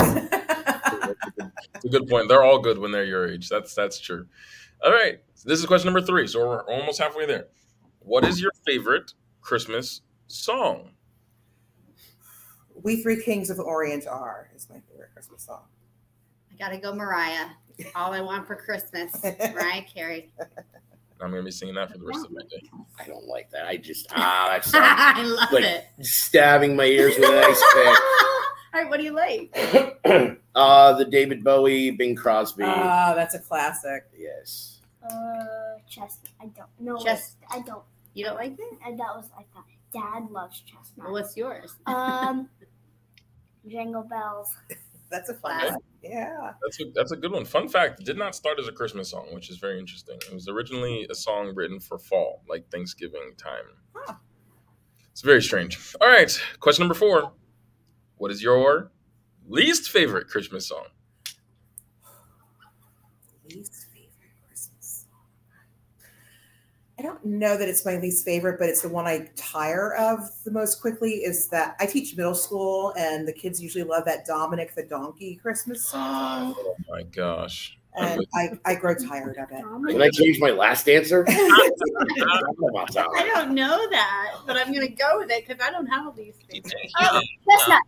It's 1.75 1.85
a 1.85 1.89
good 1.89 2.09
point. 2.09 2.29
They're 2.29 2.43
all 2.45 2.61
good 2.61 2.79
when 2.79 2.93
they're 2.93 3.05
your 3.05 3.29
age. 3.29 3.49
That's 3.49 3.75
that's 3.75 3.99
true. 4.01 4.27
All 4.85 4.93
right. 4.93 5.19
This 5.45 5.59
is 5.61 5.67
question 5.67 5.93
number 5.93 6.07
three. 6.07 6.27
So 6.27 6.39
we're 6.41 6.63
almost 6.65 6.99
halfway 7.01 7.27
there. 7.27 7.49
What 8.01 8.25
is 8.25 8.41
your 8.41 8.53
favorite 8.65 9.13
Christmas 9.49 10.03
song? 10.27 10.91
We 12.83 13.03
Three 13.03 13.23
Kings 13.23 13.49
of 13.49 13.59
Orient 13.59 14.07
are 14.07 14.51
is 14.55 14.69
my 14.69 14.79
favorite 14.91 15.09
Christmas 15.15 15.45
song. 15.45 15.63
I 16.53 16.57
gotta 16.59 16.77
go, 16.77 16.95
Mariah. 16.95 17.47
All 17.95 18.13
I 18.13 18.21
want 18.21 18.47
for 18.47 18.57
Christmas, 18.57 19.11
Mariah 19.25 19.85
Carey. 19.85 20.35
I'm 21.19 21.31
gonna 21.31 21.43
be 21.43 21.51
singing 21.51 21.77
that 21.77 21.91
for 21.91 21.97
the 21.97 22.05
rest 22.05 22.27
of 22.27 22.33
my 22.33 22.43
day. 22.51 22.63
I 23.01 23.07
don't 23.07 23.25
like 23.27 23.51
that. 23.53 23.67
I 23.67 23.79
just 23.79 24.09
ah, 24.15 24.49
that 24.51 24.65
sounds 24.67 24.85
I 24.87 25.23
love 25.23 25.51
like 25.51 25.65
it. 25.65 25.87
stabbing 26.03 26.77
my 26.77 26.85
ears 26.85 27.17
with 27.19 27.31
an 27.31 27.39
ice 27.39 27.63
pick. 27.73 27.87
All 28.75 28.83
right, 28.83 28.91
what 28.91 28.99
do 28.99 29.05
you 29.05 29.13
like? 29.15 29.51
pick. 29.55 29.99
uh, 30.55 30.93
the 30.93 31.07
David 31.07 31.43
Bowie, 31.43 31.93
Bing 31.93 32.15
Crosby. 32.15 32.65
Oh, 32.65 33.15
that's 33.17 33.35
a 33.35 33.39
classic. 33.39 34.05
yes. 34.15 34.83
Uh, 35.03 35.79
chestnut. 35.89 36.35
I 36.39 36.47
don't 36.49 36.69
know. 36.79 36.99
Chest- 37.03 37.39
I 37.51 37.61
don't. 37.63 37.83
You 38.19 38.25
don't 38.25 38.35
like 38.35 38.55
it? 38.59 38.79
And 38.85 38.99
that 38.99 39.15
was 39.15 39.31
I 39.39 39.45
thought. 39.55 39.65
Dad 39.93 40.29
loves 40.33 40.61
chestnut. 40.63 41.05
Well, 41.07 41.13
what's 41.13 41.37
yours? 41.37 41.77
Um, 41.87 42.49
Jingle 43.69 44.03
bells. 44.03 44.57
That's 45.09 45.29
a 45.31 45.35
fun 45.35 45.53
Classic. 45.53 45.71
one. 45.71 45.81
Yeah. 46.03 46.51
That's 46.61 46.81
a, 46.81 46.85
that's 46.97 47.13
a 47.13 47.17
good 47.17 47.31
one. 47.31 47.45
Fun 47.45 47.69
fact: 47.69 48.01
it 48.01 48.07
did 48.07 48.19
not 48.19 48.35
start 48.35 48.59
as 48.59 48.67
a 48.67 48.73
Christmas 48.73 49.09
song, 49.09 49.29
which 49.33 49.51
is 49.51 49.59
very 49.59 49.79
interesting. 49.79 50.17
It 50.17 50.35
was 50.35 50.49
originally 50.49 51.07
a 51.09 51.15
song 51.15 51.53
written 51.55 51.79
for 51.79 51.97
fall, 51.97 52.43
like 52.49 52.69
Thanksgiving 52.73 53.35
time. 53.39 53.65
Huh. 53.95 54.15
It's 55.13 55.23
very 55.23 55.41
strange. 55.41 55.95
All 56.01 56.09
right, 56.09 56.37
question 56.59 56.83
number 56.83 56.95
four: 56.95 57.33
What 58.17 58.33
is 58.33 58.43
your 58.43 58.91
least 59.47 59.91
favorite 59.91 60.27
Christmas 60.27 60.67
song? 60.67 60.87
Least 63.55 63.87
favorite 63.95 64.35
Christmas 64.49 65.07
song. 65.07 66.09
I 66.99 67.03
don't 67.03 67.25
know 67.25 67.57
that 67.57 67.69
it's 67.69 67.85
my 67.85 67.97
least 67.99 68.25
favorite, 68.25 68.59
but 68.59 68.69
it's 68.69 68.83
the 68.83 68.89
one 68.89 69.07
I 69.07 69.31
tire 69.37 69.95
of 69.95 70.19
the 70.45 70.51
most 70.51 70.81
quickly. 70.81 71.19
Is 71.19 71.49
that 71.49 71.77
I 71.79 71.87
teach 71.87 72.17
middle 72.17 72.35
school, 72.35 72.93
and 72.99 73.27
the 73.27 73.33
kids 73.33 73.63
usually 73.63 73.85
love 73.85 74.05
that 74.07 74.27
Dominic 74.27 74.75
the 74.75 74.83
Donkey 74.83 75.37
Christmas 75.37 75.85
song, 75.85 76.03
ah. 76.03 76.55
Oh 76.59 76.75
my 76.89 77.03
gosh! 77.05 77.79
and 77.99 78.27
I, 78.35 78.51
I 78.65 78.75
grow 78.75 78.95
tired 78.95 79.37
of 79.39 79.51
it. 79.51 79.63
Can 79.63 80.03
I 80.03 80.11
change 80.11 80.39
my 80.41 80.51
last 80.51 80.89
answer? 80.89 81.25
I 81.29 81.71
I 83.17 83.31
don't 83.35 83.55
know 83.55 83.91
that, 83.91 84.37
but 84.47 84.57
I'm 84.57 84.73
gonna 84.73 84.89
go 84.89 85.19
with 85.19 85.31
it 85.31 85.47
because 85.47 85.65
I 85.65 85.71
don't 85.71 85.87
have 85.87 86.07
a 86.07 86.11
least 86.11 86.41
favorite. 86.51 86.75
Oh, 87.01 87.21
chestnut. 87.51 87.83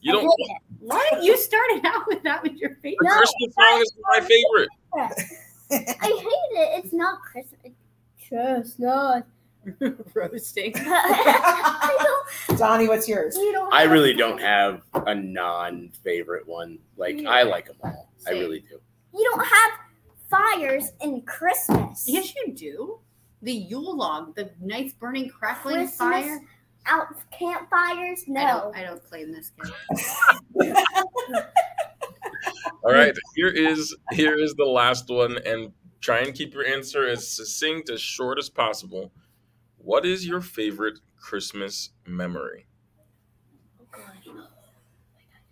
You 0.00 0.12
don't. 0.12 0.26
I. 0.26 0.54
What? 0.80 1.22
You 1.22 1.36
started 1.36 1.84
out 1.86 2.06
with 2.06 2.22
that 2.24 2.42
with 2.42 2.54
your 2.56 2.76
favorite. 2.82 2.98
No. 3.02 3.16
Christmas 3.16 3.54
song 3.54 3.80
is 3.80 3.92
my 4.12 4.20
favorite. 4.20 4.68
I 6.00 6.06
hate 6.06 6.58
it. 6.58 6.84
It's 6.84 6.92
not 6.92 7.20
Christmas. 7.20 7.63
Chestnut. 8.34 9.26
Roasting. 10.14 10.72
I 10.76 12.56
Donnie, 12.58 12.86
what's 12.88 13.08
yours? 13.08 13.34
don't. 13.34 13.44
You 13.46 13.52
don't. 13.52 13.72
I 13.72 13.82
have- 13.82 13.90
really 13.92 14.12
don't 14.12 14.40
have 14.40 14.82
a 14.94 15.14
non-favorite 15.14 16.46
one. 16.46 16.78
Like 16.96 17.24
I 17.24 17.42
like 17.44 17.66
them 17.66 17.76
all. 17.82 18.10
I 18.26 18.30
Same. 18.32 18.40
really 18.40 18.60
do. 18.60 18.78
You 19.14 19.30
don't 19.32 19.46
have 19.46 19.70
fires 20.28 20.90
in 21.00 21.22
Christmas. 21.22 22.04
Yes, 22.06 22.34
you 22.34 22.52
do. 22.54 22.98
The 23.42 23.52
Yule 23.52 23.96
log, 23.96 24.34
the 24.34 24.50
nice 24.60 24.92
burning 24.94 25.28
crackling 25.28 25.76
Christmas 25.76 25.96
fire. 25.96 26.40
out 26.86 27.06
campfires? 27.30 28.24
I 28.28 28.32
No. 28.32 28.42
don't, 28.64 28.76
I 28.76 28.82
don't 28.84 29.04
claim 29.04 29.32
this 29.32 29.52
kid. 30.60 30.74
All 32.84 32.92
right, 32.92 33.14
here 33.34 33.48
is 33.48 33.94
here 34.12 34.34
is 34.36 34.54
the 34.54 34.64
last 34.64 35.08
one, 35.08 35.38
and 35.46 35.72
try 36.04 36.20
and 36.20 36.34
keep 36.34 36.52
your 36.52 36.66
answer 36.66 37.08
as 37.08 37.26
succinct 37.26 37.88
as 37.88 38.00
short 38.00 38.38
as 38.38 38.50
possible. 38.50 39.10
What 39.78 40.04
is 40.04 40.26
your 40.26 40.42
favorite 40.42 41.00
Christmas 41.18 41.90
memory? 42.06 42.66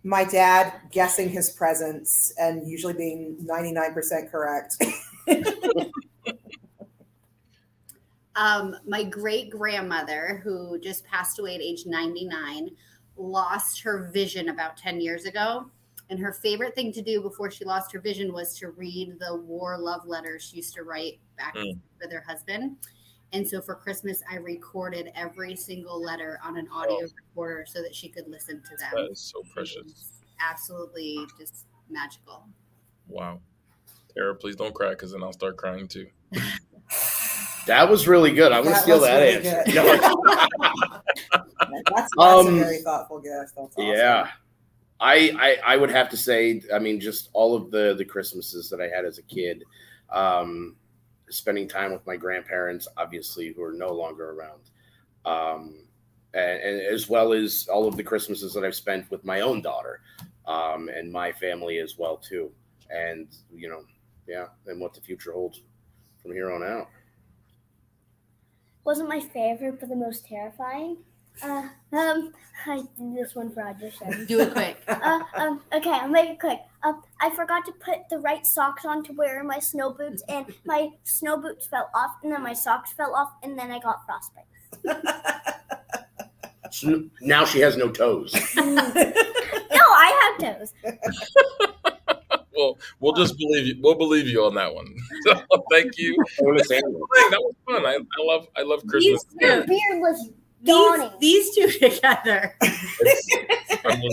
My 0.03 0.23
dad 0.23 0.73
guessing 0.91 1.29
his 1.29 1.49
presents 1.49 2.33
and 2.37 2.69
usually 2.69 2.93
being 2.93 3.37
99% 3.49 4.31
correct. 4.31 4.77
Um, 8.35 8.75
my 8.87 9.03
great 9.03 9.51
grandmother, 9.51 10.41
who 10.43 10.79
just 10.79 11.05
passed 11.05 11.37
away 11.37 11.53
at 11.53 11.61
age 11.61 11.83
99, 11.85 12.71
lost 13.15 13.81
her 13.83 14.09
vision 14.11 14.49
about 14.49 14.75
10 14.75 14.99
years 15.01 15.25
ago. 15.25 15.69
And 16.09 16.19
her 16.19 16.33
favorite 16.33 16.75
thing 16.75 16.91
to 16.93 17.01
do 17.01 17.21
before 17.21 17.49
she 17.49 17.65
lost 17.65 17.91
her 17.93 17.99
vision 17.99 18.33
was 18.33 18.57
to 18.59 18.69
read 18.71 19.17
the 19.19 19.35
war 19.37 19.77
love 19.77 20.05
letters 20.05 20.43
she 20.43 20.57
used 20.57 20.73
to 20.75 20.83
write 20.83 21.19
back 21.37 21.55
Mm. 21.55 21.79
with 22.01 22.11
her 22.11 22.21
husband. 22.27 22.77
And 23.31 23.47
so 23.47 23.61
for 23.61 23.73
Christmas, 23.73 24.21
I 24.29 24.35
recorded 24.35 25.11
every 25.15 25.55
single 25.55 25.99
letter 26.01 26.39
on 26.43 26.57
an 26.57 26.67
audio 26.71 26.97
Oh. 26.97 27.07
recorder 27.29 27.65
so 27.65 27.81
that 27.81 27.95
she 27.95 28.09
could 28.09 28.27
listen 28.27 28.61
to 28.61 28.77
them. 28.77 28.91
That 28.93 29.11
is 29.11 29.19
so 29.19 29.41
precious. 29.53 30.21
absolutely 30.39 31.25
just 31.39 31.65
magical. 31.89 32.47
Wow. 33.07 33.39
Tara, 34.13 34.35
please 34.35 34.55
don't 34.55 34.75
cry 34.75 34.89
because 34.89 35.13
then 35.13 35.23
I'll 35.23 35.33
start 35.33 35.57
crying 35.57 35.87
too. 35.87 36.07
That 37.65 37.89
was 37.89 38.09
really 38.09 38.33
good. 38.33 38.51
I'm 38.51 38.63
going 38.63 38.75
to 38.75 38.81
steal 38.81 38.99
that 38.99 39.19
really 39.21 39.47
answer. 39.47 39.73
No. 39.73 39.83
That's, 41.31 41.91
that's 41.95 42.09
Um, 42.17 42.47
a 42.47 42.51
very 42.59 42.79
thoughtful 42.79 43.19
gift. 43.21 43.53
That's 43.55 43.77
awesome. 43.77 43.83
Yeah. 43.85 44.29
I, 44.99 45.31
I 45.65 45.73
I 45.73 45.77
would 45.77 45.91
have 45.91 46.09
to 46.09 46.17
say, 46.17 46.61
I 46.73 46.79
mean, 46.79 46.99
just 46.99 47.29
all 47.33 47.55
of 47.55 47.71
the 47.71 47.95
the 47.97 48.05
Christmases 48.05 48.69
that 48.69 48.81
I 48.81 48.87
had 48.87 49.05
as 49.05 49.17
a 49.17 49.23
kid, 49.23 49.63
um, 50.09 50.75
spending 51.29 51.67
time 51.67 51.91
with 51.91 52.05
my 52.05 52.15
grandparents, 52.15 52.87
obviously, 52.97 53.53
who 53.53 53.63
are 53.63 53.73
no 53.73 53.91
longer 53.91 54.31
around, 54.31 54.61
um, 55.25 55.75
and, 56.33 56.61
and 56.61 56.81
as 56.81 57.09
well 57.09 57.33
as 57.33 57.67
all 57.71 57.87
of 57.87 57.97
the 57.97 58.03
Christmases 58.03 58.53
that 58.53 58.63
I've 58.63 58.75
spent 58.75 59.09
with 59.11 59.25
my 59.25 59.41
own 59.41 59.61
daughter, 59.61 60.01
um, 60.45 60.89
and 60.89 61.11
my 61.11 61.31
family 61.31 61.79
as 61.79 61.97
well 61.97 62.17
too, 62.17 62.51
and 62.89 63.27
you 63.53 63.69
know, 63.69 63.83
yeah, 64.27 64.47
and 64.67 64.79
what 64.79 64.93
the 64.93 65.01
future 65.01 65.33
holds 65.33 65.61
from 66.21 66.31
here 66.31 66.51
on 66.51 66.63
out. 66.63 66.87
Wasn't 68.85 69.07
my 69.07 69.19
favorite, 69.19 69.79
but 69.79 69.89
the 69.89 69.95
most 69.95 70.25
terrifying. 70.25 70.97
Uh, 71.41 71.67
um, 71.91 72.33
I 72.65 72.77
did 72.97 73.15
this 73.15 73.35
one 73.35 73.51
for 73.51 73.61
audition. 73.63 74.25
Do 74.25 74.39
it 74.41 74.53
quick. 74.53 74.77
uh, 74.87 75.19
um, 75.35 75.61
okay, 75.73 75.91
I'll 75.91 76.07
make 76.07 76.29
it 76.29 76.39
quick. 76.39 76.59
Um, 76.83 77.01
I 77.21 77.29
forgot 77.31 77.65
to 77.65 77.71
put 77.73 78.07
the 78.09 78.19
right 78.19 78.45
socks 78.45 78.85
on 78.85 79.03
to 79.05 79.13
wear 79.13 79.43
my 79.43 79.59
snow 79.59 79.91
boots, 79.91 80.23
and 80.29 80.45
my 80.65 80.89
snow 81.03 81.37
boots 81.37 81.67
fell 81.67 81.89
off, 81.93 82.11
and 82.23 82.31
then 82.31 82.41
my 82.41 82.53
socks 82.53 82.93
fell 82.93 83.15
off, 83.15 83.31
and 83.43 83.57
then 83.57 83.71
I 83.71 83.79
got 83.79 84.01
frostbite. 84.05 84.45
So 86.71 87.03
now 87.21 87.45
she 87.45 87.59
has 87.59 87.77
no 87.77 87.89
toes. 87.89 88.33
No, 88.55 88.75
I 89.95 90.35
have 90.41 90.57
toes. 90.57 90.73
Well, 92.55 92.77
we'll 92.99 93.13
just 93.13 93.37
believe 93.37 93.67
you. 93.67 93.75
We'll 93.79 93.95
believe 93.95 94.27
you 94.27 94.43
on 94.43 94.55
that 94.55 94.73
one. 94.73 94.87
So, 95.27 95.33
thank 95.71 95.97
you. 95.97 96.15
That 96.37 97.39
was 97.39 97.55
fun. 97.67 97.85
I, 97.85 97.93
I 97.95 98.23
love 98.23 98.47
I 98.55 98.61
love 98.63 98.85
Christmas. 98.87 99.23
These 99.39 99.81
Your 99.91 100.01
two, 100.65 100.97
beard 100.97 100.99
was 101.01 101.13
these, 101.19 101.55
these 101.55 101.79
two 101.79 101.79
together. 101.89 102.55
I 102.61 103.95
mean, 103.99 104.11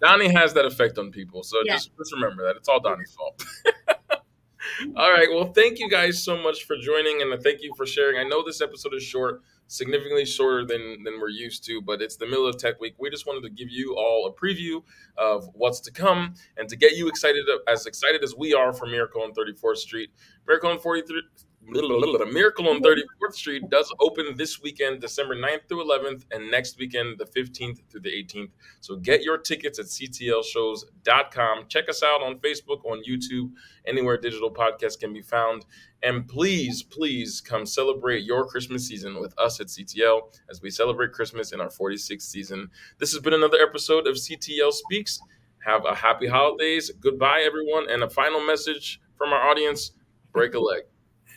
Donnie 0.00 0.32
has 0.32 0.54
that 0.54 0.64
effect 0.64 0.98
on 0.98 1.10
people, 1.10 1.42
so 1.42 1.58
Yeah. 1.64 1.74
just 1.74 1.90
just 1.96 2.12
remember 2.12 2.44
that 2.44 2.56
it's 2.56 2.68
all 2.68 2.80
Donnie's 2.80 3.14
fault. 3.14 3.44
all 4.96 5.10
right. 5.12 5.28
Well, 5.30 5.52
thank 5.52 5.78
you 5.78 5.88
guys 5.90 6.22
so 6.22 6.36
much 6.40 6.64
for 6.64 6.76
joining, 6.76 7.20
and 7.22 7.42
thank 7.42 7.62
you 7.62 7.72
for 7.76 7.86
sharing. 7.86 8.18
I 8.18 8.28
know 8.28 8.44
this 8.44 8.60
episode 8.60 8.94
is 8.94 9.02
short, 9.02 9.42
significantly 9.66 10.24
shorter 10.24 10.64
than 10.64 11.02
than 11.04 11.20
we're 11.20 11.28
used 11.30 11.64
to, 11.66 11.82
but 11.82 12.00
it's 12.00 12.16
the 12.16 12.26
middle 12.26 12.46
of 12.46 12.58
Tech 12.58 12.80
Week. 12.80 12.94
We 12.98 13.10
just 13.10 13.26
wanted 13.26 13.42
to 13.42 13.50
give 13.50 13.70
you 13.70 13.94
all 13.96 14.26
a 14.26 14.32
preview 14.32 14.82
of 15.16 15.48
what's 15.54 15.80
to 15.80 15.90
come, 15.92 16.34
and 16.56 16.68
to 16.68 16.76
get 16.76 16.92
you 16.96 17.08
excited 17.08 17.44
as 17.68 17.86
excited 17.86 18.22
as 18.22 18.34
we 18.36 18.54
are 18.54 18.72
for 18.72 18.86
Miracle 18.86 19.22
on 19.22 19.32
34th 19.32 19.78
Street. 19.78 20.10
Miracle 20.46 20.70
on 20.70 20.78
43. 20.78 21.22
A 21.68 22.32
miracle 22.32 22.68
on 22.68 22.82
34th 22.82 23.34
Street 23.34 23.70
does 23.70 23.92
open 24.00 24.36
this 24.36 24.60
weekend, 24.60 25.00
December 25.00 25.36
9th 25.36 25.68
through 25.68 25.84
11th, 25.84 26.24
and 26.32 26.50
next 26.50 26.76
weekend, 26.76 27.18
the 27.18 27.24
15th 27.24 27.80
through 27.88 28.00
the 28.00 28.10
18th. 28.10 28.50
So 28.80 28.96
get 28.96 29.22
your 29.22 29.38
tickets 29.38 29.78
at 29.78 29.86
ctlshows.com. 29.86 31.64
Check 31.68 31.88
us 31.88 32.02
out 32.02 32.20
on 32.22 32.38
Facebook, 32.40 32.84
on 32.84 33.02
YouTube, 33.08 33.52
anywhere 33.86 34.18
digital 34.18 34.50
podcasts 34.50 34.98
can 34.98 35.12
be 35.12 35.22
found. 35.22 35.64
And 36.02 36.26
please, 36.26 36.82
please 36.82 37.40
come 37.40 37.64
celebrate 37.64 38.24
your 38.24 38.44
Christmas 38.44 38.86
season 38.86 39.20
with 39.20 39.38
us 39.38 39.60
at 39.60 39.68
CTL 39.68 40.34
as 40.50 40.60
we 40.60 40.70
celebrate 40.70 41.12
Christmas 41.12 41.52
in 41.52 41.60
our 41.60 41.68
46th 41.68 42.22
season. 42.22 42.68
This 42.98 43.12
has 43.12 43.22
been 43.22 43.34
another 43.34 43.58
episode 43.58 44.08
of 44.08 44.16
CTL 44.16 44.72
Speaks. 44.72 45.20
Have 45.64 45.84
a 45.86 45.94
happy 45.94 46.26
holidays. 46.26 46.90
Goodbye, 47.00 47.42
everyone. 47.46 47.88
And 47.88 48.02
a 48.02 48.10
final 48.10 48.44
message 48.44 49.00
from 49.16 49.32
our 49.32 49.48
audience 49.48 49.92
break 50.32 50.54
a 50.54 50.58
leg. 50.58 50.82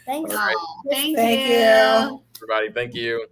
Thanks. 0.06 0.32
Oh, 0.38 0.82
thank, 0.90 1.16
Thank 1.16 1.50
you. 1.50 1.56
you. 1.56 2.22
Everybody, 2.38 2.72
thank 2.72 2.94
you. 2.94 3.26